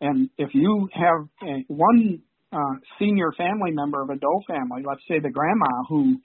[0.00, 5.02] And if you have a, one uh, senior family member of a doe family, let's
[5.08, 6.16] say the grandma who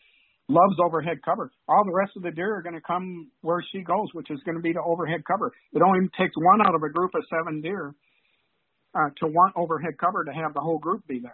[0.50, 3.82] loves overhead cover, all the rest of the deer are going to come where she
[3.82, 5.52] goes, which is going to be to overhead cover.
[5.72, 7.96] It only takes one out of a group of seven deer
[8.96, 11.32] uh, to want overhead cover to have the whole group be there.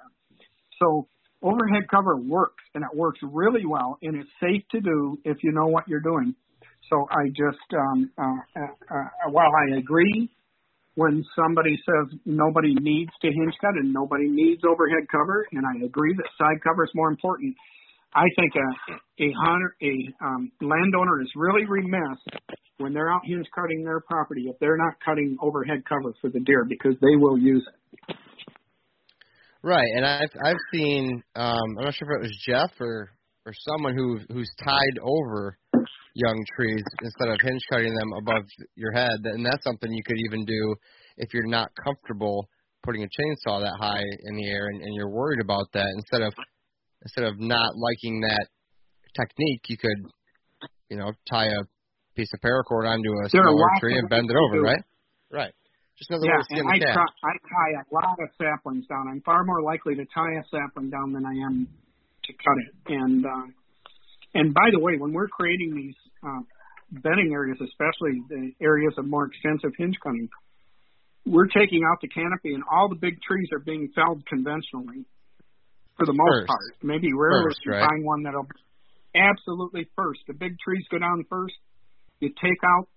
[0.80, 1.08] So
[1.42, 5.52] overhead cover works, and it works really well, and it's safe to do if you
[5.52, 6.36] know what you're doing.
[6.90, 10.30] So I just, um, uh, uh, uh, while I agree
[10.96, 15.86] when somebody says nobody needs to hinge cut and nobody needs overhead cover, and I
[15.86, 17.56] agree that side cover is more important.
[18.14, 22.18] I think a a hunter, a um, landowner is really remiss
[22.78, 26.40] when they're out hinge cutting their property if they're not cutting overhead cover for the
[26.40, 28.16] deer because they will use it.
[29.62, 33.12] Right, and I've I've seen um, I'm not sure if it was Jeff or
[33.46, 35.58] or someone who who's tied over
[36.16, 38.44] young trees instead of hinge cutting them above
[38.76, 40.76] your head, and that's something you could even do
[41.18, 42.50] if you're not comfortable
[42.84, 45.88] putting a chainsaw that high in the air and, and you're worried about that.
[45.96, 46.34] Instead of
[47.04, 48.48] instead of not liking that
[49.16, 50.06] technique, you could
[50.90, 51.64] you know tie a
[52.16, 54.84] piece of paracord onto a there smaller tree and bend it over, right?
[55.32, 55.54] Right.
[55.98, 59.08] Just another yeah, way to and I, tie, I tie a lot of saplings down.
[59.10, 61.68] I'm far more likely to tie a sapling down than I am
[62.24, 62.94] to cut it.
[62.94, 63.48] And uh,
[64.34, 66.42] and by the way, when we're creating these uh,
[66.92, 70.30] bedding areas, especially the areas of more extensive hinge cutting,
[71.26, 75.06] we're taking out the canopy, and all the big trees are being felled conventionally
[76.00, 76.48] for the most First.
[76.48, 76.66] part.
[76.82, 77.86] Maybe rarely First, you right?
[77.86, 78.48] find one that'll
[79.14, 80.22] absolutely first.
[80.28, 81.56] The big trees go down first.
[82.20, 82.88] You take out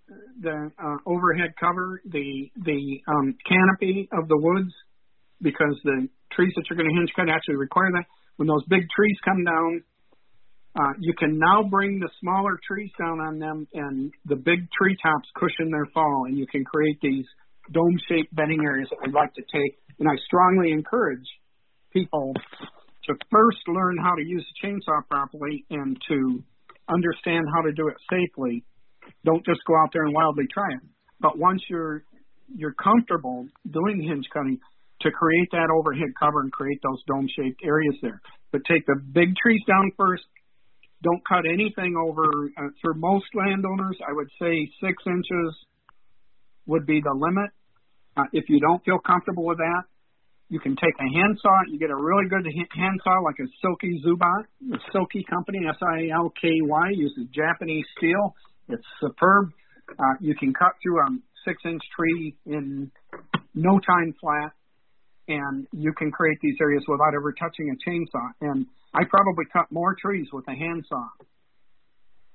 [0.41, 4.73] the uh, overhead cover, the the um, canopy of the woods,
[5.41, 8.07] because the trees that you're going to hinge cut actually require that.
[8.37, 9.83] When those big trees come down,
[10.75, 14.97] uh, you can now bring the smaller trees down on them, and the big tree
[15.03, 17.27] tops cushion their fall, and you can create these
[17.71, 19.79] dome-shaped bedding areas that we'd like to take.
[20.01, 21.29] And I strongly encourage
[21.93, 22.35] people
[23.07, 26.43] to first learn how to use the chainsaw properly and to
[26.89, 28.65] understand how to do it safely.
[29.25, 30.81] Don't just go out there and wildly try it.
[31.21, 32.05] But once you're
[32.55, 34.61] you're comfortable doing hinge cutting,
[35.03, 38.21] to create that overhead cover and create those dome-shaped areas there.
[38.51, 40.23] But take the big trees down first.
[41.03, 42.25] Don't cut anything over.
[42.57, 45.57] Uh, for most landowners, I would say six inches
[46.67, 47.51] would be the limit.
[48.17, 49.83] Uh, if you don't feel comfortable with that,
[50.53, 51.65] you can take a handsaw.
[51.73, 54.45] You get a really good handsaw like a Silky Zubat.
[54.61, 58.37] The Silky company, S-I-L-K-Y, uses Japanese steel.
[58.69, 59.49] It's superb.
[59.89, 61.09] Uh, you can cut through a
[61.49, 62.93] six-inch tree in
[63.55, 64.53] no time flat,
[65.27, 68.29] and you can create these areas without ever touching a chainsaw.
[68.43, 71.09] And I probably cut more trees with a handsaw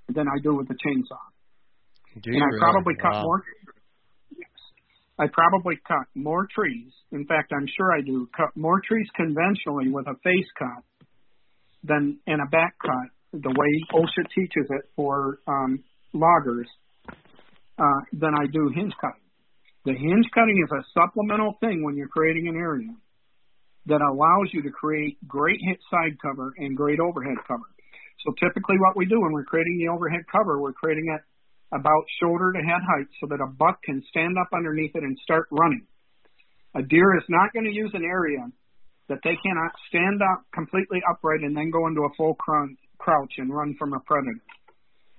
[0.10, 1.22] than I do with a chainsaw.
[2.24, 2.60] Do and I really?
[2.60, 3.44] probably cut more.
[5.20, 6.92] I probably cut more trees.
[7.12, 10.84] In fact, I'm sure I do cut more trees conventionally with a face cut
[11.84, 15.84] than in a back cut, the way OSHA teaches it for um,
[16.14, 16.68] loggers,
[17.80, 19.22] uh, than I do hinge cutting.
[19.86, 22.94] The hinge cutting is a supplemental thing when you're creating an area
[23.88, 27.64] that allows you to create great hit side cover and great overhead cover.
[28.26, 31.22] So typically what we do when we're creating the overhead cover, we're creating it
[31.72, 35.18] about shoulder to head height so that a buck can stand up underneath it and
[35.24, 35.86] start running.
[36.76, 38.46] A deer is not going to use an area
[39.10, 43.54] that they cannot stand up completely upright and then go into a full crouch and
[43.54, 44.44] run from a predator.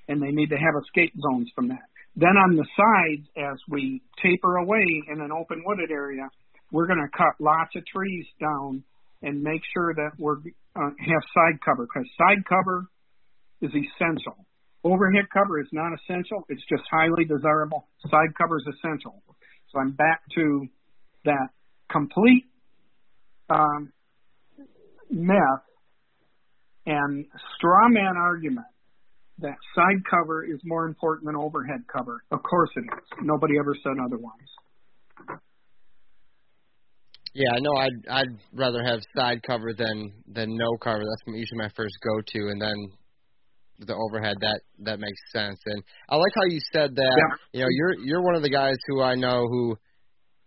[0.08, 1.84] And they need to have escape zones from that.
[2.16, 6.28] Then on the sides, as we taper away in an open wooded area,
[6.72, 8.82] we're going to cut lots of trees down
[9.22, 10.38] and make sure that we're
[10.76, 12.86] uh, have side cover because side cover
[13.60, 14.36] is essential.
[14.88, 17.88] Overhead cover is not essential; it's just highly desirable.
[18.10, 19.22] Side cover is essential.
[19.70, 20.66] So I'm back to
[21.26, 21.48] that
[21.90, 22.46] complete
[23.50, 23.92] um,
[25.10, 25.62] myth
[26.86, 27.26] and
[27.56, 28.66] straw man argument
[29.40, 32.22] that side cover is more important than overhead cover.
[32.30, 33.04] Of course it is.
[33.22, 35.40] Nobody ever said otherwise.
[37.34, 37.76] Yeah, I know.
[37.78, 41.04] I'd I'd rather have side cover than than no cover.
[41.04, 42.74] That's usually my first go to, and then
[43.78, 44.36] the overhead.
[44.40, 45.58] That that makes sense.
[45.66, 47.16] And I like how you said that.
[47.16, 47.36] Yeah.
[47.52, 49.76] You know, you're you're one of the guys who I know who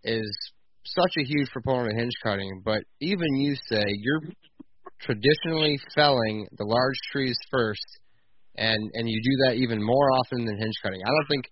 [0.04, 0.52] is
[0.84, 4.22] such a huge proponent of hinge cutting, but even you say you're
[5.00, 7.86] traditionally felling the large trees first,
[8.56, 11.00] and and you do that even more often than hinge cutting.
[11.04, 11.44] I don't think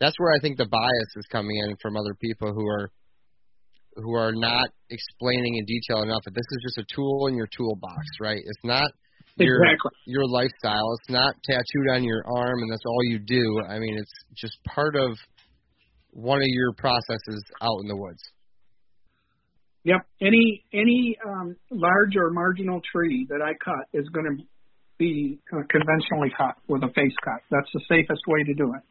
[0.00, 2.90] that's where I think the bias is coming in from other people who are
[3.96, 7.48] who are not explaining in detail enough that this is just a tool in your
[7.56, 8.38] toolbox, right?
[8.38, 8.90] It's not
[9.38, 9.90] your Exactly.
[10.06, 10.94] your lifestyle.
[11.00, 13.62] It's not tattooed on your arm and that's all you do.
[13.68, 15.16] I mean, it's just part of
[16.12, 18.22] one of your processes out in the woods.
[19.84, 20.00] Yep.
[20.20, 24.44] Any any um, large or marginal tree that I cut is going to
[24.98, 27.40] be uh, conventionally cut with a face cut.
[27.50, 28.82] That's the safest way to do it.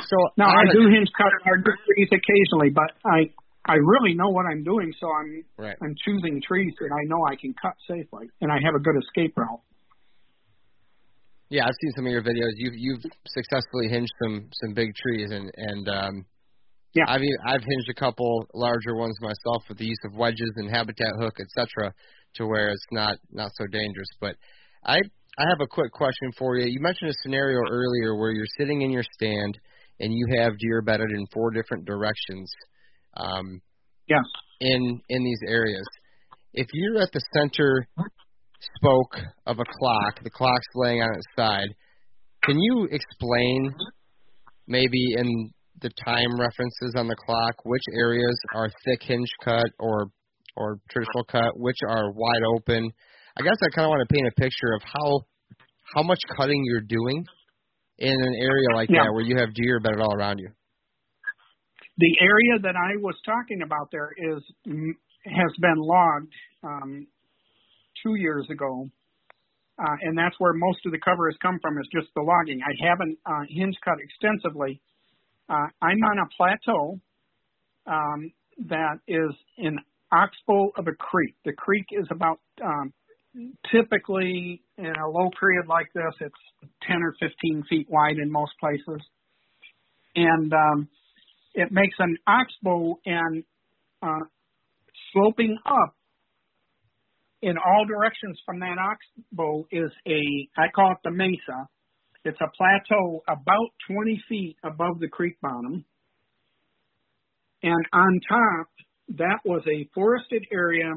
[0.00, 3.34] So Now I do hinge cut larger trees occasionally, but I
[3.66, 5.76] I really know what I'm doing, so I'm Right.
[5.82, 8.96] I'm choosing trees that I know I can cut safely, and I have a good
[8.96, 9.60] escape route.
[11.50, 12.52] Yeah, I've seen some of your videos.
[12.56, 16.26] You've you've successfully hinged some some big trees, and and um,
[16.94, 17.04] Yeah.
[17.08, 21.12] I've I've hinged a couple larger ones myself with the use of wedges and habitat
[21.18, 21.92] hook, etc.,
[22.36, 24.08] to where it's not not so dangerous.
[24.20, 24.36] But
[24.84, 24.96] I
[25.38, 26.66] I have a quick question for you.
[26.66, 29.58] You mentioned a scenario earlier where you're sitting in your stand
[30.00, 32.50] and you have deer bedded in four different directions.
[33.18, 33.60] Um,
[34.08, 34.24] Yes.
[34.60, 35.84] in in these areas.
[36.54, 37.86] If you're at the center
[38.76, 39.14] spoke
[39.46, 41.68] of a clock, the clock's laying on its side,
[42.44, 43.74] can you explain
[44.66, 45.50] maybe in
[45.80, 50.06] the time references on the clock which areas are thick hinge cut or
[50.56, 52.90] or traditional cut, which are wide open?
[53.38, 55.20] I guess I kind of want to paint a picture of how
[55.94, 57.24] how much cutting you're doing
[57.98, 59.04] in an area like Yeah.
[59.04, 60.50] that where you have deer bedded all around you.
[61.98, 64.90] The area that I was talking about there is mm,
[65.24, 66.32] has been logged
[66.62, 67.06] um,
[68.02, 68.88] two years ago,
[69.78, 71.76] uh, and that's where most of the cover has come from.
[71.78, 72.60] Is just the logging.
[72.62, 74.80] I haven't uh, hinge cut extensively.
[75.48, 77.00] Uh, I'm on a plateau
[77.86, 78.32] um,
[78.68, 79.78] that is in
[80.12, 81.34] oxbow of a creek.
[81.44, 82.92] The creek is about um,
[83.72, 88.52] typically in a low period like this, it's 10 or 15 feet wide in most
[88.60, 89.00] places,
[90.14, 90.88] and um,
[91.58, 93.42] it makes an oxbow and
[94.00, 94.24] uh,
[95.12, 95.96] sloping up
[97.42, 101.68] in all directions from that oxbow is a I call it the mesa.
[102.24, 105.84] It's a plateau about 20 feet above the creek bottom,
[107.64, 108.68] and on top
[109.16, 110.92] that was a forested area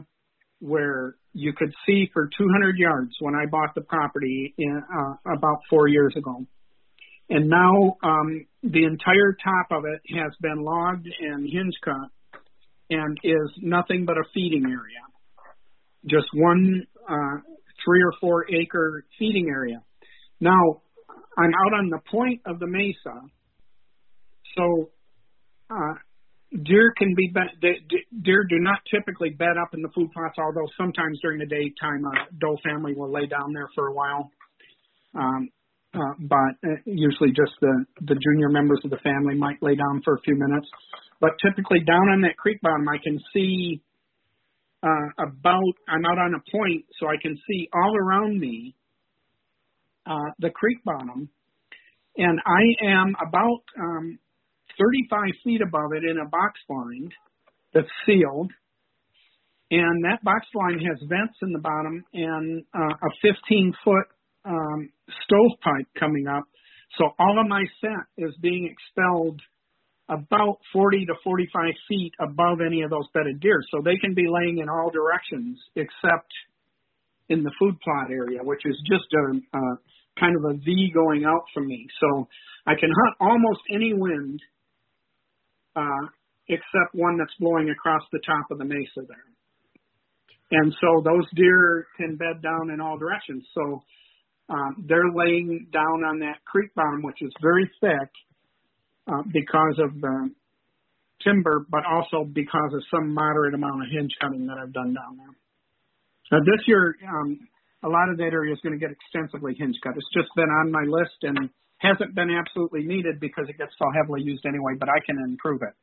[0.59, 5.61] where you could see for 200 yards when I bought the property in, uh, about
[5.71, 6.45] four years ago
[7.31, 12.41] and now um, the entire top of it has been logged and hinge cut
[12.89, 15.01] and is nothing but a feeding area.
[16.05, 17.37] Just one uh,
[17.85, 19.81] three or four acre feeding area.
[20.41, 20.81] Now
[21.37, 23.21] I'm out on the point of the mesa,
[24.57, 24.89] so
[25.69, 25.93] uh,
[26.51, 27.33] deer can be
[28.21, 32.03] deer do not typically bed up in the food plots, although sometimes during the daytime
[32.03, 34.29] a doe family will lay down there for a while.
[35.15, 35.49] Um,
[35.93, 40.01] uh, but uh, usually just the the junior members of the family might lay down
[40.03, 40.67] for a few minutes.
[41.19, 43.81] But typically down on that creek bottom, I can see
[44.83, 48.75] uh, about I'm out on a point, so I can see all around me
[50.05, 51.29] uh, the creek bottom,
[52.17, 54.17] and I am about um,
[54.79, 57.13] 35 feet above it in a box blind
[57.73, 58.51] that's sealed.
[59.71, 64.05] And that box blind has vents in the bottom and uh, a 15 foot
[64.43, 64.89] um,
[65.23, 66.43] stovepipe coming up.
[66.97, 69.41] So all of my scent is being expelled
[70.09, 73.61] about 40 to 45 feet above any of those bedded deer.
[73.71, 76.31] So they can be laying in all directions except
[77.29, 79.61] in the food plot area, which is just a, a
[80.19, 81.87] kind of a V going out from me.
[82.01, 82.27] So
[82.67, 84.41] I can hunt almost any wind
[85.75, 86.07] uh,
[86.49, 89.31] except one that's blowing across the top of the mesa there.
[90.51, 93.45] And so those deer can bed down in all directions.
[93.55, 93.81] So
[94.51, 98.11] Um, they're laying down on that creek bottom, which is very thick
[99.07, 100.29] uh, because of the
[101.23, 105.15] timber, but also because of some moderate amount of hinge cutting that I've done down
[105.17, 105.35] there.
[106.31, 107.39] Now this year, um,
[107.83, 109.93] a lot of that area is going to get extensively hinge cut.
[109.95, 113.85] It's just been on my list and hasn't been absolutely needed because it gets so
[113.95, 115.73] heavily used anyway, but I can improve it.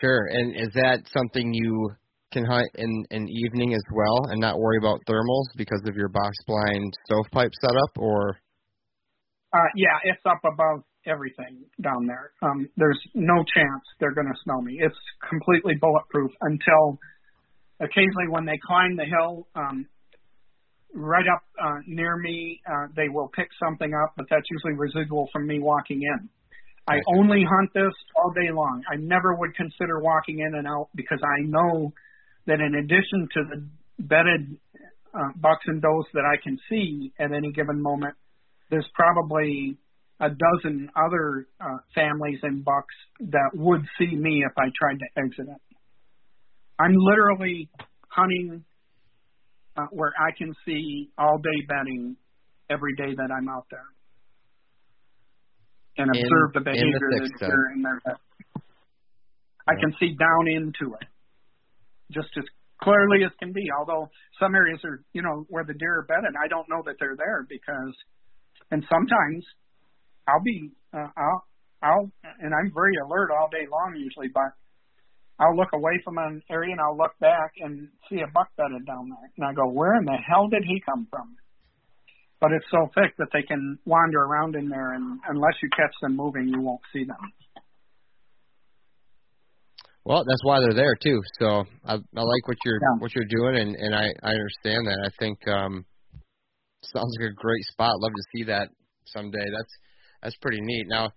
[0.00, 0.26] Sure.
[0.30, 1.90] And is that something you
[2.32, 6.08] can hunt in an evening as well and not worry about thermals because of your
[6.08, 8.38] box blind stovepipe setup or
[9.52, 12.32] uh yeah, it's up above everything down there.
[12.42, 14.78] Um there's no chance they're gonna smell me.
[14.80, 14.96] It's
[15.28, 16.98] completely bulletproof until
[17.80, 19.86] occasionally when they climb the hill, um
[20.94, 25.28] right up uh near me, uh they will pick something up, but that's usually residual
[25.32, 26.28] from me walking in.
[26.88, 28.82] I only hunt this all day long.
[28.90, 31.92] I never would consider walking in and out because I know
[32.46, 33.68] that in addition to the
[33.98, 34.56] bedded
[35.14, 38.14] uh, bucks and does that I can see at any given moment,
[38.70, 39.76] there's probably
[40.20, 45.06] a dozen other uh, families and bucks that would see me if I tried to
[45.20, 45.76] exit it.
[46.78, 47.68] I'm literally
[48.08, 48.64] hunting
[49.76, 52.16] uh, where I can see all day bedding
[52.70, 53.84] every day that I'm out there
[55.98, 57.50] and observe the in the behavior thick that's stuff.
[58.04, 58.18] there.
[59.68, 61.08] I can see down into it
[62.12, 62.44] just as
[62.82, 63.64] clearly as can be.
[63.78, 64.10] Although
[64.40, 67.16] some areas are, you know, where the deer are bedded, I don't know that they're
[67.16, 67.94] there because,
[68.70, 69.44] and sometimes
[70.28, 71.44] I'll be, uh, I'll,
[71.82, 72.10] I'll,
[72.40, 74.54] and I'm very alert all day long usually, but
[75.40, 78.86] I'll look away from an area and I'll look back and see a buck bedded
[78.86, 81.36] down there, and I go, where in the hell did he come from?
[82.40, 85.94] But it's so thick that they can wander around in there, and unless you catch
[86.02, 87.32] them moving, you won't see them.
[90.04, 91.20] Well, that's why they're there too.
[91.38, 92.98] So I, I like what you're Yeah.
[92.98, 94.98] what you're doing, and and I I understand that.
[95.04, 95.84] I think um
[96.82, 98.00] sounds like a great spot.
[98.00, 98.68] Love to see that
[99.06, 99.44] someday.
[99.44, 99.72] That's
[100.22, 100.86] that's pretty neat.
[100.88, 101.12] Now,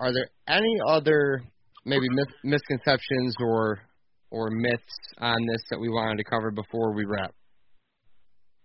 [0.00, 1.42] are there any other
[1.84, 2.06] maybe
[2.44, 3.80] misconceptions or
[4.30, 7.34] or myths on this that we wanted to cover before we wrap?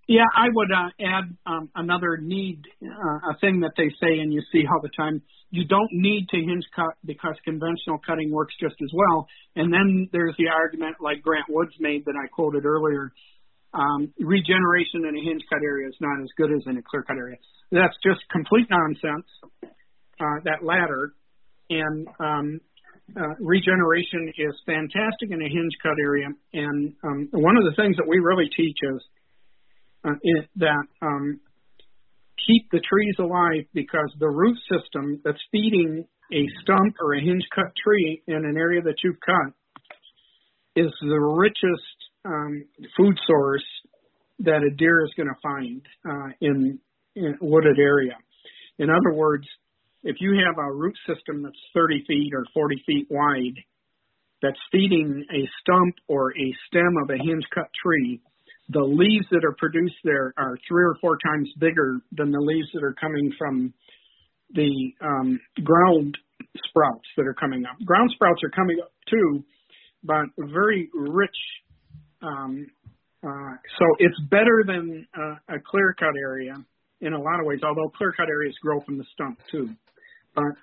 [0.07, 4.31] Yeah, I would uh, add um, another need, uh, a thing that they say and
[4.31, 5.21] you see all the time.
[5.51, 9.27] You don't need to hinge cut because conventional cutting works just as well.
[9.55, 13.11] And then there's the argument, like Grant Woods made that I quoted earlier.
[13.73, 17.03] Um, regeneration in a hinge cut area is not as good as in a clear
[17.03, 17.37] cut area.
[17.71, 19.27] That's just complete nonsense.
[20.19, 21.13] Uh, that latter,
[21.69, 22.59] and um,
[23.15, 26.27] uh, regeneration is fantastic in a hinge cut area.
[26.53, 29.03] And um, one of the things that we really teach is
[30.23, 31.39] is that um,
[32.45, 37.45] keep the trees alive because the root system that's feeding a stump or a hinge
[37.53, 39.53] cut tree in an area that you've cut
[40.75, 42.63] is the richest um,
[42.95, 43.63] food source
[44.39, 46.79] that a deer is going to find uh, in,
[47.15, 48.15] in wooded area.
[48.77, 49.45] In other words,
[50.03, 53.57] if you have a root system that's 30 feet or 40 feet wide
[54.41, 58.21] that's feeding a stump or a stem of a hinge cut tree,
[58.69, 62.67] the leaves that are produced there are three or four times bigger than the leaves
[62.73, 63.73] that are coming from
[64.53, 66.17] the um, ground
[66.69, 67.77] sprouts that are coming up.
[67.85, 69.43] Ground sprouts are coming up too,
[70.03, 71.37] but very rich.
[72.21, 72.67] Um,
[73.23, 75.07] uh, so it's better than
[75.49, 76.53] a clear cut area
[77.01, 79.69] in a lot of ways, although clear cut areas grow from the stump too.
[80.35, 80.53] But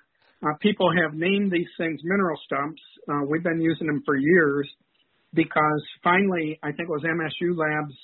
[0.45, 2.81] uh, people have named these things mineral stumps.
[3.09, 4.69] Uh, we've been using them for years
[5.35, 7.95] because finally, I think it was MSU Labs,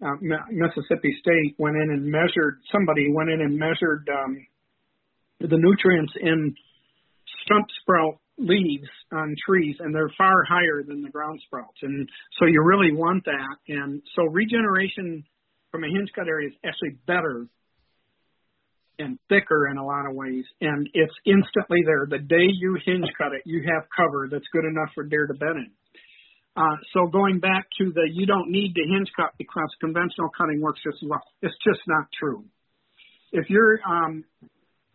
[0.00, 0.16] uh,
[0.50, 2.60] Mississippi State went in and measured.
[2.72, 4.46] Somebody went in and measured um,
[5.40, 6.54] the nutrients in
[7.44, 11.78] stump sprout leaves on trees, and they're far higher than the ground sprouts.
[11.82, 12.08] And
[12.38, 13.56] so you really want that.
[13.68, 15.24] And so regeneration
[15.72, 17.46] from a hinge cut area is actually better
[18.98, 22.06] and thicker in a lot of ways, and it's instantly there.
[22.10, 25.34] The day you hinge cut it, you have cover that's good enough for deer to
[25.34, 25.70] bed in.
[26.58, 30.60] Uh, so going back to the you don't need to hinge cut because conventional cutting
[30.60, 31.22] works just as well.
[31.40, 32.42] It's just not true.
[33.30, 34.24] If you're um,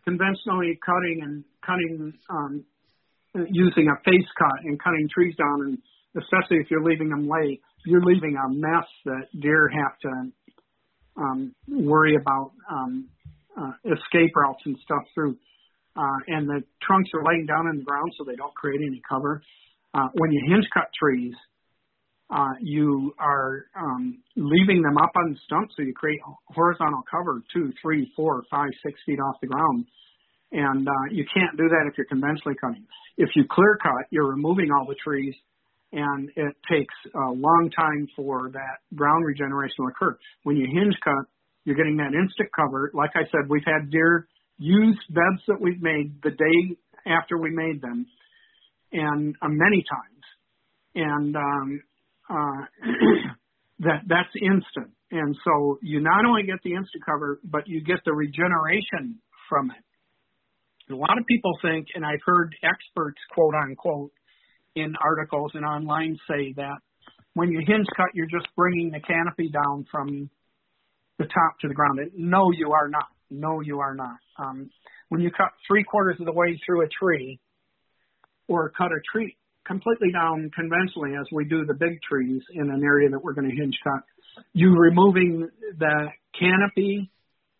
[0.04, 2.64] conventionally cutting and cutting um,
[3.48, 5.78] using a face cut and cutting trees down, and
[6.22, 10.32] especially if you're leaving them lay, you're leaving a mess that deer have to
[11.16, 13.08] um, worry about um,
[13.56, 15.36] uh, escape routes and stuff through.
[15.96, 19.00] Uh, and the trunks are laying down in the ground so they don't create any
[19.08, 19.40] cover.
[19.94, 21.34] Uh, when you hinge cut trees,
[22.30, 26.18] uh, you are um, leaving them up on the stump so you create
[26.48, 29.86] horizontal cover two, three, four, five, six feet off the ground.
[30.52, 32.86] And uh, you can't do that if you're conventionally cutting.
[33.16, 35.34] If you clear cut, you're removing all the trees
[35.94, 40.18] and it takes a long time for that ground regeneration to occur.
[40.42, 41.26] When you hinge cut,
[41.64, 42.90] you're getting that instant cover.
[42.94, 44.26] Like I said, we've had deer
[44.58, 48.06] use beds that we've made the day after we made them,
[48.92, 50.24] and uh, many times,
[50.94, 51.82] and um,
[52.28, 52.64] uh,
[53.80, 54.92] that that's instant.
[55.10, 59.70] And so you not only get the instant cover, but you get the regeneration from
[59.70, 60.92] it.
[60.92, 64.12] A lot of people think, and I've heard experts quote unquote
[64.74, 66.78] in articles and online say that
[67.34, 70.30] when you hinge cut, you're just bringing the canopy down from
[71.18, 72.00] the top to the ground.
[72.16, 73.06] No, you are not.
[73.30, 74.16] No, you are not.
[74.38, 74.70] Um,
[75.08, 77.40] when you cut three quarters of the way through a tree,
[78.48, 79.36] or cut a tree
[79.66, 83.48] completely down conventionally, as we do the big trees in an area that we're going
[83.48, 84.02] to hinge cut,
[84.52, 85.48] you removing
[85.78, 86.08] the
[86.38, 87.10] canopy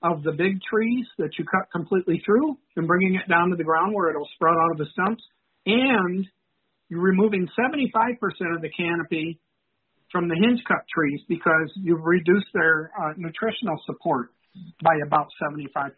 [0.03, 3.65] of the big trees that you cut completely through and bringing it down to the
[3.65, 5.23] ground where it'll sprout out of the stumps,
[5.67, 6.27] and
[6.91, 8.19] you're removing 75%
[8.55, 9.41] of the canopy
[10.13, 14.29] from the hinge cut trees because you've reduced their uh, nutritional support
[14.83, 15.91] by about 75%.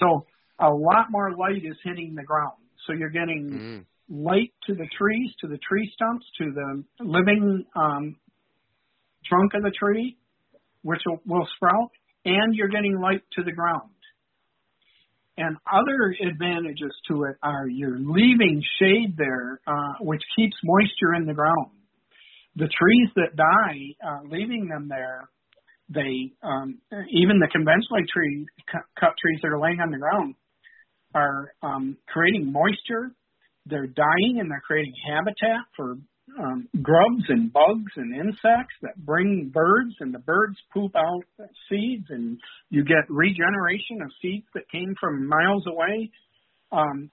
[0.00, 0.26] So
[0.58, 2.56] a lot more light is hitting the ground.
[2.86, 3.84] So you're getting mm.
[4.10, 8.16] Light to the trees, to the tree stumps, to the living um,
[9.24, 10.16] trunk of the tree,
[10.82, 11.90] which will, will sprout,
[12.24, 13.90] and you're getting light to the ground.
[15.36, 21.24] And other advantages to it are you're leaving shade there, uh, which keeps moisture in
[21.26, 21.70] the ground.
[22.56, 25.30] The trees that die, uh, leaving them there,
[25.88, 26.78] they um,
[27.10, 28.46] even the conventionally tree
[28.98, 30.34] cut, trees that are laying on the ground
[31.14, 33.12] are um, creating moisture.
[33.66, 35.96] They're dying and they're creating habitat for
[36.38, 41.24] um, grubs and bugs and insects that bring birds, and the birds poop out
[41.68, 42.38] seeds, and
[42.68, 46.10] you get regeneration of seeds that came from miles away.
[46.72, 47.10] Um,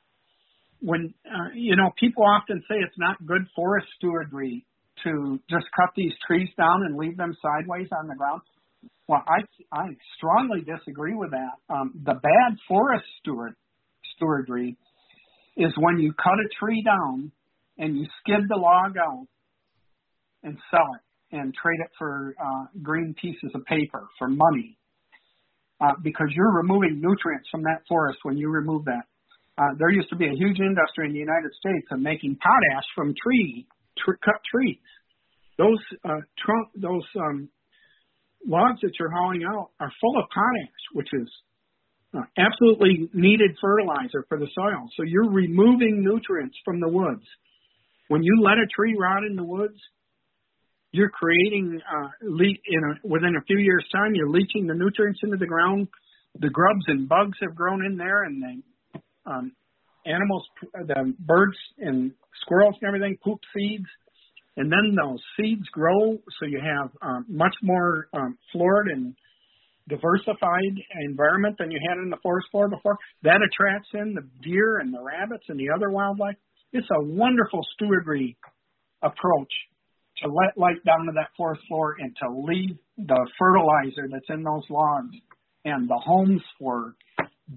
[0.80, 4.64] when uh, you know, people often say it's not good forest stewardry
[5.04, 8.42] to just cut these trees down and leave them sideways on the ground.
[9.08, 9.42] Well, I
[9.72, 9.88] I
[10.18, 11.74] strongly disagree with that.
[11.74, 13.56] Um, the bad forest steward
[14.16, 14.76] stewardry
[15.58, 17.32] is when you cut a tree down
[17.78, 19.28] and you skid the log out
[20.44, 24.78] and sell it and trade it for uh, green pieces of paper for money
[25.82, 29.04] uh, because you're removing nutrients from that forest when you remove that.
[29.58, 32.86] Uh, there used to be a huge industry in the United States of making potash
[32.96, 33.66] from tree
[33.98, 34.78] tr- cut trees.
[35.58, 37.50] Those uh, trunk, those um,
[38.46, 41.28] logs that you're hauling out are full of potash, which is
[42.38, 44.90] absolutely needed fertilizer for the soil.
[44.96, 47.24] So you're removing nutrients from the woods.
[48.08, 49.80] When you let a tree rot in the woods,
[50.92, 55.20] you're creating uh, le- in a, within a few years' time, you're leaching the nutrients
[55.24, 55.88] into the ground.
[56.40, 59.52] The grubs and bugs have grown in there, and the um,
[60.06, 60.44] animals,
[60.74, 62.12] the birds and
[62.42, 63.86] squirrels and everything poop seeds,
[64.56, 69.16] and then those seeds grow, so you have um, much more um, florid and
[69.88, 72.98] diversified environment than you had in the forest floor before.
[73.24, 76.36] That attracts in the deer and the rabbits and the other wildlife.
[76.74, 78.36] It's a wonderful stewardry
[79.02, 79.52] approach
[80.24, 84.44] to let light down to that forest floor and to leave the fertilizer that's in
[84.44, 85.16] those logs
[85.66, 86.96] and the homes for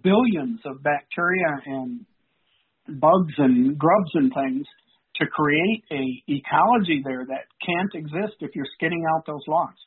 [0.03, 2.05] billions of bacteria and
[3.01, 4.67] bugs and grubs and things
[5.17, 9.79] to create a ecology there that can't exist if you're skidding out those logs.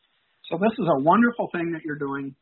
[0.50, 2.36] So this is a wonderful thing that you're doing,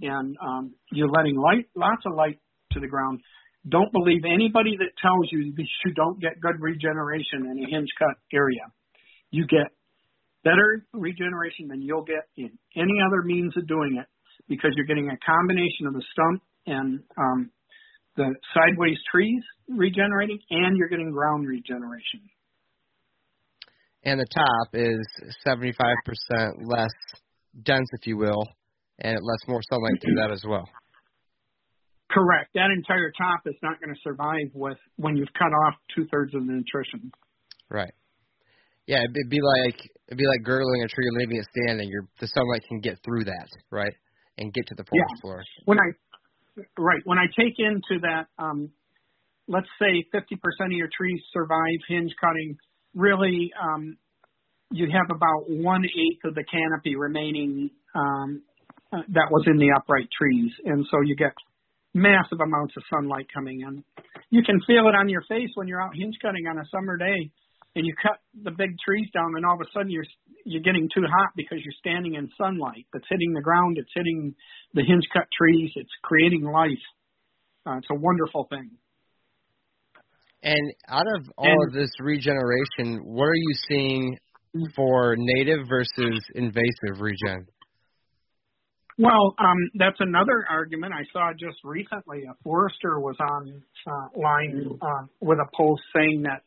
[0.00, 2.38] and um, you're letting light, lots of light
[2.72, 3.20] to the ground.
[3.68, 7.88] Don't believe anybody that tells you that you don't get good regeneration in a hinge
[7.98, 8.64] cut area.
[9.30, 9.72] You get
[10.42, 14.06] better regeneration than you'll get in any other means of doing it
[14.48, 17.50] because you're getting a combination of the stump and um,
[18.16, 22.20] the sideways trees regenerating, and you're getting ground regeneration.
[24.04, 25.00] And the top is
[25.46, 25.72] 75%
[26.66, 26.92] less
[27.62, 28.46] dense, if you will,
[28.98, 30.68] and it lets more sunlight through that as well.
[32.10, 32.50] Correct.
[32.54, 36.34] That entire top is not going to survive with when you've cut off two thirds
[36.34, 37.10] of the nutrition.
[37.68, 37.92] Right.
[38.86, 41.88] Yeah, it'd be like it'd be like girdling a tree and leaving it standing.
[41.88, 43.94] Your the sunlight can get through that, right,
[44.36, 45.20] and get to the forest yeah.
[45.22, 45.44] floor.
[45.64, 48.70] When I right when I take into that, um,
[49.48, 52.56] let's say 50% of your trees survive hinge cutting.
[52.94, 53.96] Really, um,
[54.70, 58.42] you have about one eighth of the canopy remaining um,
[58.92, 61.32] uh, that was in the upright trees, and so you get
[61.94, 63.84] massive amounts of sunlight coming in.
[64.30, 66.96] You can feel it on your face when you're out hinge cutting on a summer
[66.96, 67.30] day,
[67.76, 70.06] and you cut the big trees down, and all of a sudden you're
[70.44, 72.86] you're getting too hot because you're standing in sunlight.
[72.94, 74.34] It's hitting the ground, it's hitting
[74.74, 76.84] the hinge cut trees, it's creating life.
[77.66, 78.70] Uh, it's a wonderful thing.
[80.42, 84.18] And out of all And- of this regeneration, what are you seeing
[84.76, 87.46] for native versus invasive regen?
[88.96, 92.24] Well, um, that's another argument I saw just recently.
[92.30, 96.42] A forester was on uh, line uh, with a post saying that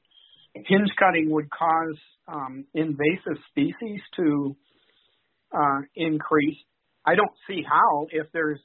[0.54, 1.98] hinge cutting would cause
[2.28, 4.56] um, invasive species to
[5.54, 6.58] uh, increase.
[7.06, 8.60] I don't see how if there's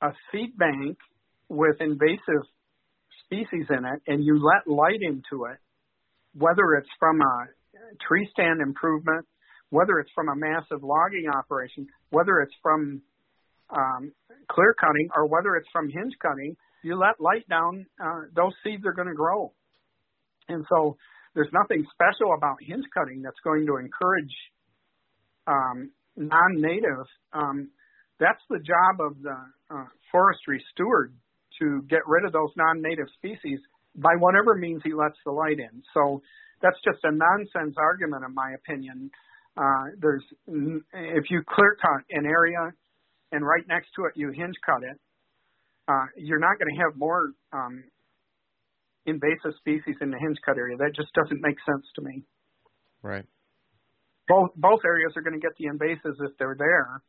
[0.00, 0.96] a seed bank
[1.48, 2.46] with invasive
[3.24, 5.58] species in it and you let light into it,
[6.34, 7.46] whether it's from a
[8.06, 9.26] tree stand improvement
[9.70, 13.02] whether it's from a massive logging operation, whether it's from
[13.70, 14.12] um,
[14.50, 18.84] clear cutting, or whether it's from hinge cutting, you let light down, uh, those seeds
[18.86, 19.52] are going to grow.
[20.48, 20.96] And so
[21.34, 24.34] there's nothing special about hinge cutting that's going to encourage
[25.48, 27.06] um, non-native.
[27.32, 27.70] Um,
[28.20, 29.36] that's the job of the
[29.74, 31.12] uh, forestry steward
[31.58, 33.58] to get rid of those non-native species
[33.96, 35.82] by whatever means he lets the light in.
[35.92, 36.22] So
[36.62, 39.10] that's just a nonsense argument, in my opinion.
[39.56, 42.72] Uh, there's if you clear cut an area
[43.32, 45.00] and right next to it you hinge cut it,
[45.88, 47.84] uh, you're not going to have more um,
[49.06, 50.76] invasive species in the hinge cut area.
[50.76, 52.24] That just doesn't make sense to me.
[53.02, 53.24] Right.
[54.28, 57.02] Both both areas are going to get the invasives if they're there,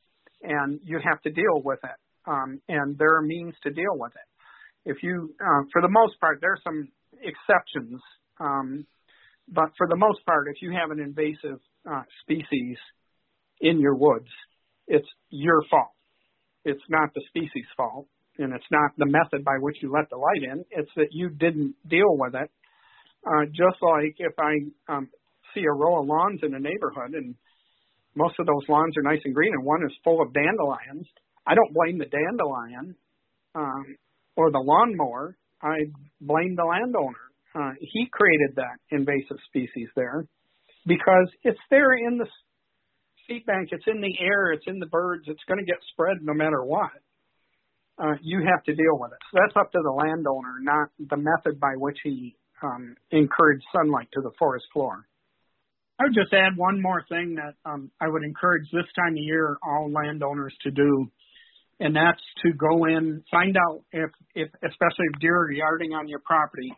[0.43, 1.99] and you have to deal with it.
[2.27, 4.91] Um, and there are means to deal with it.
[4.91, 6.89] If you, uh, for the most part, there are some
[7.21, 8.01] exceptions.
[8.39, 8.85] Um,
[9.47, 12.77] but for the most part, if you have an invasive uh, species
[13.61, 14.27] in your woods,
[14.87, 15.91] it's your fault.
[16.65, 20.17] It's not the species' fault, and it's not the method by which you let the
[20.17, 20.65] light in.
[20.71, 22.51] It's that you didn't deal with it.
[23.25, 25.09] Uh, just like if I um,
[25.53, 27.35] see a row of lawns in a neighborhood, and
[28.15, 31.07] most of those lawns are nice and green, and one is full of dandelions,
[31.45, 32.95] I don't blame the dandelion
[33.55, 33.95] um,
[34.35, 35.37] or the lawnmower.
[35.61, 35.87] I
[36.19, 37.26] blame the landowner.
[37.57, 40.27] Uh, he created that invasive species there
[40.85, 42.27] because it's there in the
[43.27, 46.17] seed bank, it's in the air, it's in the birds, it's going to get spread
[46.21, 46.91] no matter what.
[47.99, 49.17] Uh, you have to deal with it.
[49.31, 54.09] So that's up to the landowner, not the method by which he um, encouraged sunlight
[54.13, 55.07] to the forest floor.
[55.99, 59.23] I would just add one more thing that um, I would encourage this time of
[59.23, 61.09] year all landowners to do,
[61.79, 66.07] and that's to go in, find out if, if especially if deer are yarding on
[66.07, 66.71] your property,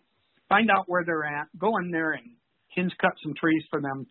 [0.50, 2.26] find out where they're at, go in there and
[2.76, 4.06] hinge cut some trees for them.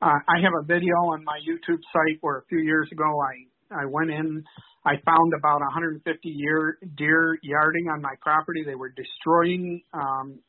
[0.00, 3.46] Uh, I have a video on my YouTube site where a few years ago I
[3.74, 4.44] I went in,
[4.84, 8.62] I found about 150 year deer yarding on my property.
[8.66, 10.40] They were destroying um,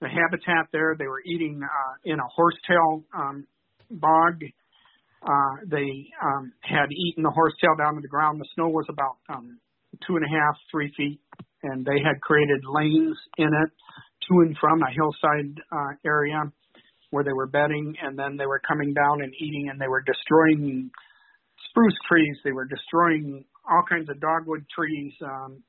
[0.00, 0.96] the habitat there.
[0.98, 3.46] They were eating uh, in a horsetail um,
[3.90, 4.42] bog.
[5.22, 8.40] Uh, they um, had eaten the horsetail down to the ground.
[8.40, 9.58] The snow was about um,
[10.06, 11.20] two and a half, three feet,
[11.62, 13.70] and they had created lanes in it
[14.30, 16.50] to and from a hillside uh, area
[17.10, 20.02] where they were bedding, and then they were coming down and eating, and they were
[20.02, 20.90] destroying
[21.68, 22.36] spruce trees.
[22.44, 25.12] They were destroying all kinds of dogwood trees.
[25.22, 25.62] Um,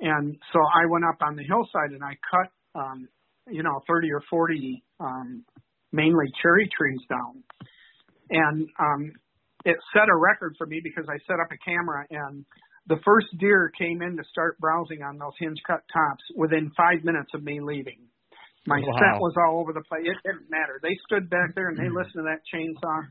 [0.00, 3.08] and so I went up on the hillside and I cut, um,
[3.48, 5.44] you know, 30 or 40 um,
[5.92, 7.42] mainly cherry trees down.
[8.28, 9.12] And um,
[9.64, 12.44] it set a record for me because I set up a camera and
[12.88, 17.04] the first deer came in to start browsing on those hinge cut tops within five
[17.04, 17.98] minutes of me leaving.
[18.66, 18.98] My Wow.
[18.98, 20.02] scent was all over the place.
[20.06, 20.78] It didn't matter.
[20.82, 21.96] They stood back there and they Mm-hmm.
[21.96, 23.06] listened to that chainsaw,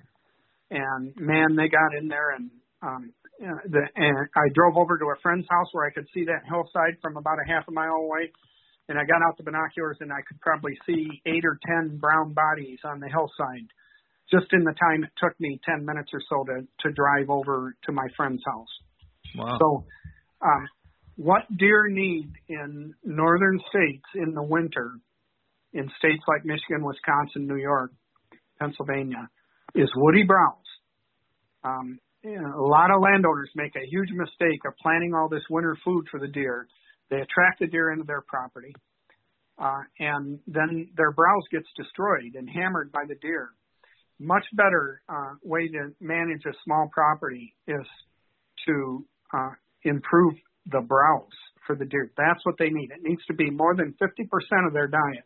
[0.72, 2.50] and man, they got in there and
[2.82, 6.48] um, the, and I drove over to a friend's house where I could see that
[6.48, 8.32] hillside from about a half a mile away.
[8.88, 12.34] And I got out the binoculars and I could probably see eight or ten brown
[12.34, 13.68] bodies on the hillside,
[14.32, 17.76] just in the time it took me ten minutes or so to to drive over
[17.86, 18.70] to my friend's house.
[19.38, 19.58] Wow.
[19.60, 19.86] So,
[20.42, 20.68] um,
[21.18, 24.92] what deer need in northern states in the winter,
[25.74, 27.92] in states like Michigan, Wisconsin, New York,
[28.60, 29.30] Pennsylvania,
[29.74, 30.56] is woody browse.
[31.64, 36.06] Um, a lot of landowners make a huge mistake of planting all this winter food
[36.10, 36.68] for the deer.
[37.10, 38.74] They attract the deer into their property,
[39.62, 43.52] uh, and then their browse gets destroyed and hammered by the deer.
[44.20, 47.86] Much better uh, way to manage a small property is
[48.66, 49.52] to uh,
[49.84, 50.34] improve
[50.68, 52.12] the browse for the deer.
[52.18, 52.92] That's what they need.
[52.92, 55.26] It needs to be more than 50% of their diet.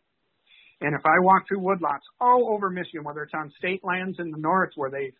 [0.80, 4.30] And if I walk through woodlots all over Michigan, whether it's on state lands in
[4.30, 5.12] the north where they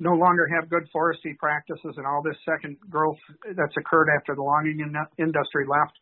[0.00, 4.42] no longer have good forestry practices and all this second growth that's occurred after the
[4.42, 5.92] logging in- industry left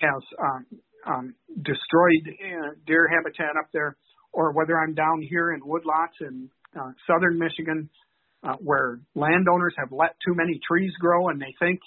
[0.00, 0.66] has um,
[1.06, 3.96] um, destroyed uh, deer habitat up there,
[4.32, 7.88] or whether I'm down here in woodlots in uh, southern Michigan
[8.42, 11.80] uh, where landowners have let too many trees grow and they think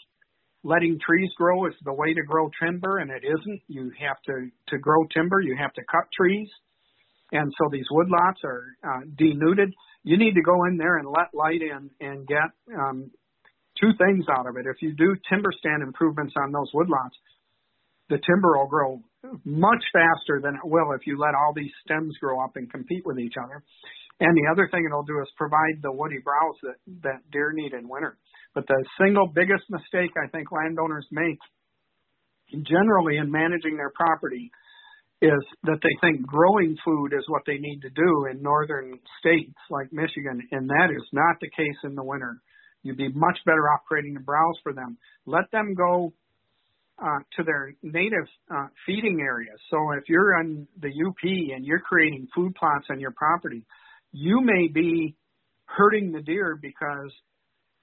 [0.64, 3.62] letting trees grow is the way to grow timber, and it isn't.
[3.68, 6.50] You have to to grow timber, you have to cut trees,
[7.32, 9.74] and so these woodlots are uh, denuded.
[10.04, 13.12] You need to go in there and let light in and get um,
[13.80, 14.66] two things out of it.
[14.66, 17.18] If you do timber stand improvements on those woodlots,
[18.10, 19.02] the timber will grow
[19.46, 23.06] much faster than it will if you let all these stems grow up and compete
[23.06, 23.64] with each other.
[24.22, 27.74] And the other thing it'll do is provide the woody browse that, that deer need
[27.74, 28.18] in winter.
[28.54, 31.40] But the single biggest mistake I think landowners make
[32.62, 34.52] generally in managing their property
[35.22, 39.58] is that they think growing food is what they need to do in northern states
[39.70, 42.42] like Michigan, and that is not the case in the winter.
[42.84, 44.98] You'd be much better off creating a browse for them.
[45.26, 46.14] Let them go
[47.02, 49.58] uh, to their native uh, feeding areas.
[49.70, 53.64] So if you're in the UP and you're creating food plots on your property,
[54.12, 55.16] you may be
[55.66, 57.12] hurting the deer because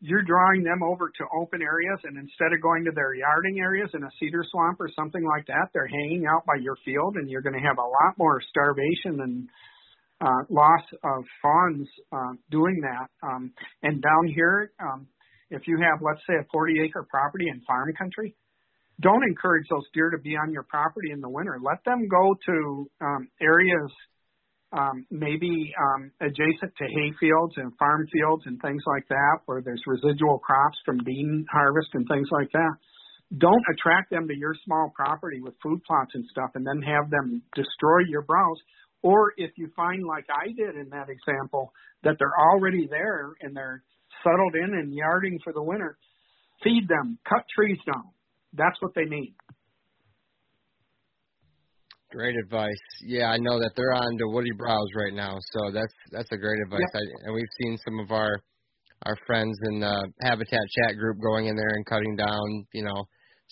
[0.01, 3.91] you're drawing them over to open areas and instead of going to their yarding areas
[3.95, 7.29] in a cedar swamp or something like that, they're hanging out by your field and
[7.29, 9.49] you're going to have a lot more starvation and
[10.21, 13.09] uh, loss of fawns uh, doing that.
[13.27, 13.53] Um,
[13.83, 15.07] and down here, um,
[15.51, 18.37] if you have, let's say, a 40 acre property in farm country,
[19.01, 21.59] don't encourage those deer to be on your property in the winter.
[21.63, 23.91] Let them go to um, areas
[24.73, 29.63] um, maybe um, adjacent to hay fields and farm fields and things like that, where
[29.63, 32.75] there's residual crops from bean harvest and things like that.
[33.37, 37.11] Don't attract them to your small property with food plots and stuff and then have
[37.11, 38.59] them destroy your browse.
[39.03, 41.73] Or if you find, like I did in that example,
[42.05, 43.83] that they're already there and they're
[44.25, 45.97] settled in and yarding for the winter,
[46.65, 48.05] feed them, cut trees down.
[48.55, 49.35] That's what they need.
[52.11, 52.81] Great advice.
[53.03, 56.39] Yeah, I know that they're on the Woody Browse right now, so that's that's a
[56.39, 56.81] great advice.
[56.95, 57.03] Yep.
[57.03, 58.33] I, and we've seen some of our
[59.05, 63.05] our friends in the Habitat chat group going in there and cutting down, you know,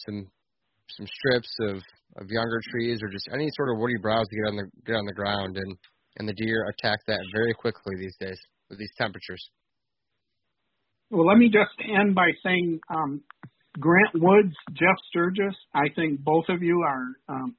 [0.06, 0.26] some
[0.96, 1.76] some strips of
[2.16, 4.96] of younger trees or just any sort of woody browse to get on the get
[4.96, 5.76] on the ground and
[6.18, 8.40] and the deer attack that very quickly these days
[8.70, 9.50] with these temperatures.
[11.10, 13.20] Well, let me just end by saying um,
[13.78, 17.54] Grant Woods, Jeff Sturgis, I think both of you are um,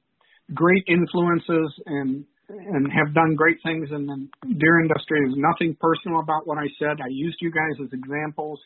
[0.54, 4.16] great influences and and have done great things in the
[4.56, 5.20] deer industry.
[5.20, 6.96] There's nothing personal about what I said.
[7.04, 8.58] I used you guys as examples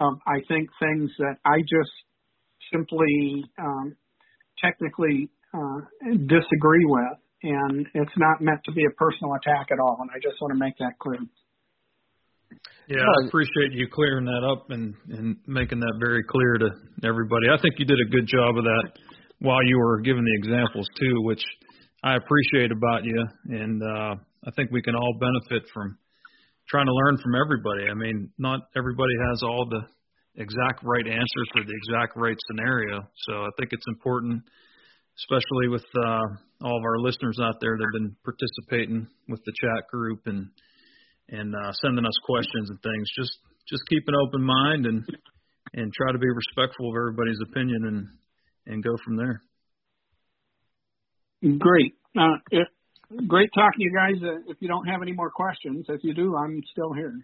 [0.00, 1.92] of I think things that I just
[2.72, 3.96] simply um,
[4.58, 5.80] technically uh,
[6.26, 9.98] disagree with, and it's not meant to be a personal attack at all.
[10.00, 11.20] And I just want to make that clear.
[12.88, 16.70] Yeah, I appreciate you clearing that up and and making that very clear to
[17.06, 17.46] everybody.
[17.52, 18.90] I think you did a good job of that
[19.40, 21.42] while you were giving the examples too, which
[22.02, 24.14] I appreciate about you, and uh,
[24.46, 25.98] I think we can all benefit from
[26.68, 27.90] trying to learn from everybody.
[27.90, 29.80] I mean, not everybody has all the
[30.40, 34.42] exact right answers for the exact right scenario, so I think it's important,
[35.18, 39.52] especially with uh, all of our listeners out there that have been participating with the
[39.60, 40.48] chat group and
[41.32, 43.08] and uh, sending us questions and things.
[43.16, 43.38] Just
[43.68, 45.04] just keep an open mind and
[45.74, 48.08] and try to be respectful of everybody's opinion and
[48.66, 49.42] and go from there.
[51.58, 51.94] Great.
[52.18, 52.68] Uh, it,
[53.26, 54.22] great talking to you guys.
[54.22, 57.14] Uh, if you don't have any more questions, if you do, I'm still here.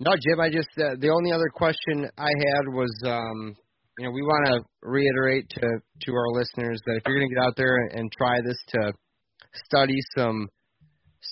[0.00, 0.40] No, Jim.
[0.40, 3.56] I just uh, the only other question I had was, um,
[3.98, 7.34] you know, we want to reiterate to to our listeners that if you're going to
[7.34, 8.92] get out there and try this to
[9.66, 10.48] study some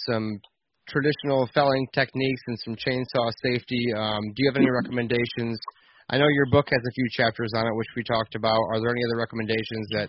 [0.07, 0.41] some
[0.89, 5.59] traditional felling techniques and some chainsaw safety, um, do you have any recommendations?
[6.09, 8.59] I know your book has a few chapters on it, which we talked about.
[8.71, 10.09] Are there any other recommendations that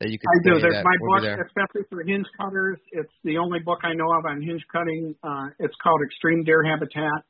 [0.00, 0.60] that you could I do.
[0.60, 1.44] There's my book, there?
[1.44, 2.78] especially for hinge cutters.
[2.92, 5.14] It's the only book I know of on hinge cutting.
[5.22, 7.24] Uh, it's called Extreme Deer Habitat.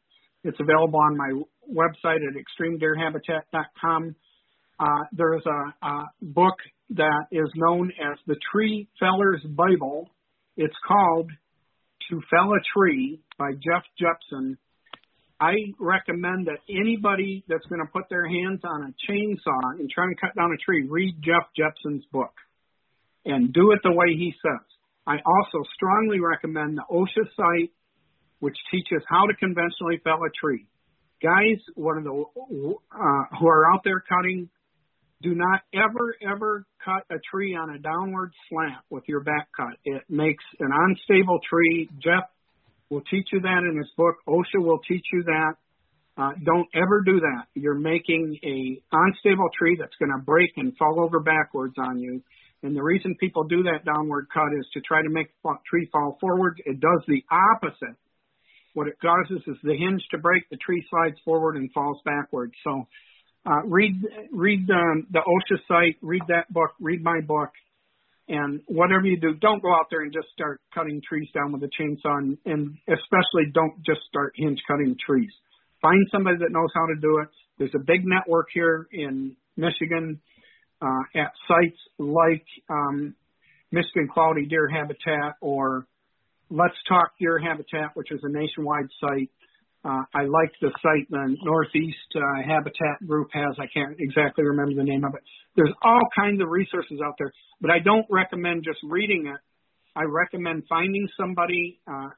[0.45, 4.15] It's available on my website at extremedeerhabitat.com.
[4.79, 6.55] Uh, there's a, a book
[6.91, 10.09] that is known as the Tree Feller's Bible.
[10.57, 11.31] It's called
[12.09, 14.57] To Fell a Tree by Jeff Jepson.
[15.41, 20.05] I recommend that anybody that's going to put their hands on a chainsaw and try
[20.07, 22.33] to cut down a tree, read Jeff Jepson's book
[23.25, 24.67] and do it the way he says.
[25.07, 27.73] I also strongly recommend the OSHA site,
[28.41, 30.67] which teaches how to conventionally fell a tree.
[31.23, 34.49] Guys, one of the uh, who are out there cutting,
[35.23, 39.77] do not ever ever cut a tree on a downward slant with your back cut.
[39.85, 41.91] It makes an unstable tree.
[41.99, 42.25] Jeff
[42.91, 44.17] will teach you that in his book.
[44.29, 45.53] OSHA will teach you that.
[46.19, 47.47] Uh, don't ever do that.
[47.55, 52.23] You're making a unstable tree that's going to break and fall over backwards on you.
[52.63, 55.89] And the reason people do that downward cut is to try to make the tree
[55.91, 56.61] fall forward.
[56.67, 57.97] It does the opposite.
[58.75, 62.53] What it causes is the hinge to break, the tree slides forward and falls backwards.
[62.65, 62.87] So
[63.47, 63.95] uh, read
[64.31, 67.51] read um, the OSHA site, read that book, read my book,
[68.31, 71.63] and whatever you do, don't go out there and just start cutting trees down with
[71.65, 75.33] a chainsaw, and, and especially don't just start hinge cutting trees.
[75.83, 77.29] Find somebody that knows how to do it.
[77.59, 80.21] There's a big network here in Michigan
[80.81, 83.17] uh, at sites like um,
[83.73, 85.87] Michigan Quality Deer Habitat or
[86.51, 89.31] Let's Talk Deer Habitat, which is a nationwide site.
[89.83, 93.57] Uh, I like the site the Northeast uh, Habitat Group has.
[93.59, 95.23] I can't exactly remember the name of it.
[95.57, 99.41] There's all kinds of resources out there, but I don't recommend just reading it.
[99.97, 102.11] I recommend finding somebody uh,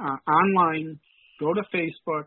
[0.00, 1.00] uh, online,
[1.40, 2.26] go to Facebook,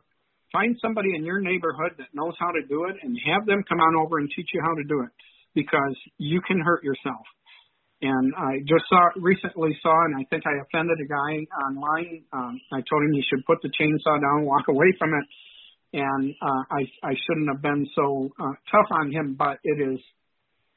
[0.52, 3.80] find somebody in your neighborhood that knows how to do it, and have them come
[3.80, 5.10] on over and teach you how to do it
[5.56, 7.26] because you can hurt yourself.
[8.02, 12.24] And I just saw recently saw, and I think I offended a guy online.
[12.32, 16.36] Um, I told him he should put the chainsaw down, walk away from it, and
[16.40, 19.36] uh, I I shouldn't have been so uh, tough on him.
[19.38, 20.00] But it is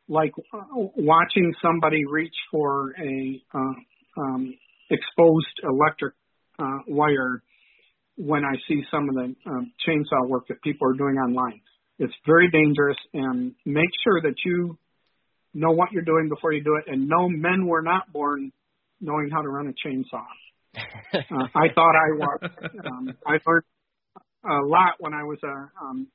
[0.08, 0.64] like uh,
[0.96, 4.54] watching somebody reach for a uh, um,
[4.90, 6.14] exposed electric
[6.58, 7.42] uh, wire
[8.16, 11.60] when I see some of the um, chainsaw work that people are doing online.
[11.98, 14.78] It's very dangerous, and make sure that you
[15.54, 18.52] know what you're doing before you do it, and know men were not born
[19.00, 20.24] knowing how to run a chainsaw.
[20.76, 22.38] uh, I thought I was.
[22.86, 23.64] Um, I learned
[24.44, 26.06] a lot when I was a, um,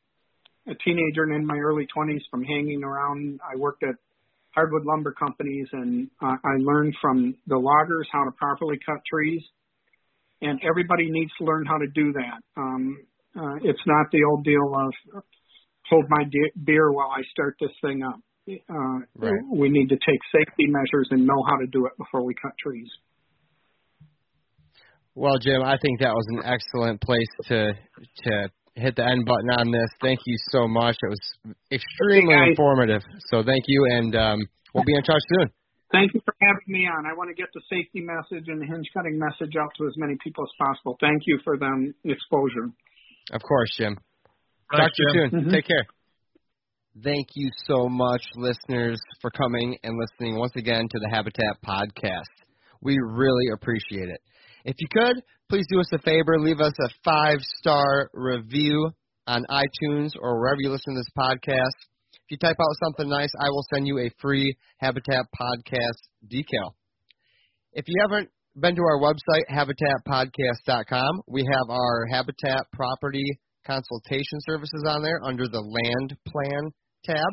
[0.68, 3.40] a teenager and in my early 20s from hanging around.
[3.44, 3.96] I worked at
[4.54, 9.42] hardwood lumber companies, and uh, I learned from the loggers how to properly cut trees.
[10.42, 12.42] And everybody needs to learn how to do that.
[12.58, 12.98] Um,
[13.38, 15.24] uh, it's not the old deal of
[15.90, 18.20] hold my de- beer while I start this thing up.
[18.48, 19.34] Uh, right.
[19.52, 22.52] We need to take safety measures and know how to do it before we cut
[22.62, 22.90] trees.
[25.16, 29.50] Well, Jim, I think that was an excellent place to to hit the end button
[29.50, 29.90] on this.
[30.02, 30.98] Thank you so much.
[31.02, 33.02] It was extremely okay, informative.
[33.32, 34.40] So thank you, and um,
[34.74, 35.50] we'll be in touch soon.
[35.92, 37.06] Thank you for having me on.
[37.06, 39.94] I want to get the safety message and the hinge cutting message out to as
[39.96, 40.98] many people as possible.
[41.00, 42.70] Thank you for the exposure.
[43.32, 43.98] Of course, Jim.
[44.76, 45.30] Talk to you soon.
[45.32, 45.52] Mm-hmm.
[45.52, 45.86] Take care.
[47.04, 52.24] Thank you so much, listeners, for coming and listening once again to the Habitat Podcast.
[52.82, 54.22] We really appreciate it.
[54.64, 58.92] If you could, please do us a favor, leave us a five star review
[59.28, 61.76] on iTunes or wherever you listen to this podcast.
[62.14, 66.00] If you type out something nice, I will send you a free Habitat Podcast
[66.32, 66.76] decal.
[67.74, 73.38] If you haven't been to our website, habitatpodcast.com, we have our Habitat property
[73.68, 76.72] consultation services on there under the land plan
[77.06, 77.32] tab.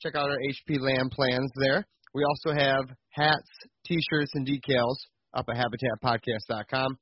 [0.00, 1.86] Check out our HP land plans there.
[2.14, 3.48] We also have hats,
[3.86, 4.96] t-shirts, and decals
[5.34, 6.98] up at habitatpodcast.com.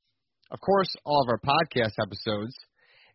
[0.51, 2.55] Of course, all of our podcast episodes.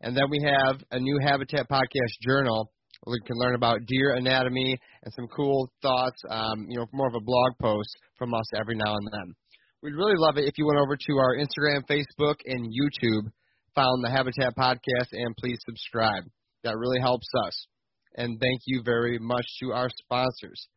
[0.01, 2.71] And then we have a new Habitat Podcast journal
[3.05, 7.09] where you can learn about deer anatomy and some cool thoughts, um, you know, more
[7.09, 9.35] of a blog post from us every now and then.
[9.83, 13.31] We'd really love it if you went over to our Instagram, Facebook, and YouTube,
[13.75, 16.25] found the Habitat Podcast, and please subscribe.
[16.65, 17.67] That really helps us
[18.15, 20.69] and thank you very much to our sponsors.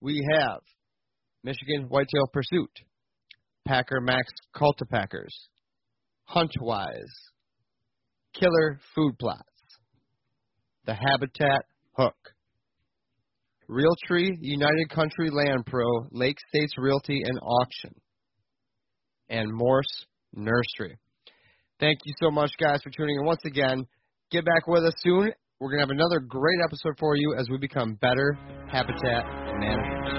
[0.00, 0.60] We have
[1.42, 2.70] Michigan Whitetail Pursuit,
[3.66, 5.32] Packer Max Cultipackers,
[6.28, 6.88] Huntwise,
[8.34, 9.42] Killer Food Plots,
[10.84, 11.64] The Habitat
[11.96, 12.16] Hook,
[13.68, 17.94] Realtree United Country Land Pro, Lake States Realty and Auction,
[19.28, 20.98] and Morse Nursery.
[21.80, 23.86] Thank you so much, guys, for tuning in once again.
[24.30, 27.48] Get back with us soon we're going to have another great episode for you as
[27.50, 28.38] we become better
[28.70, 29.24] habitat
[29.58, 30.15] managers.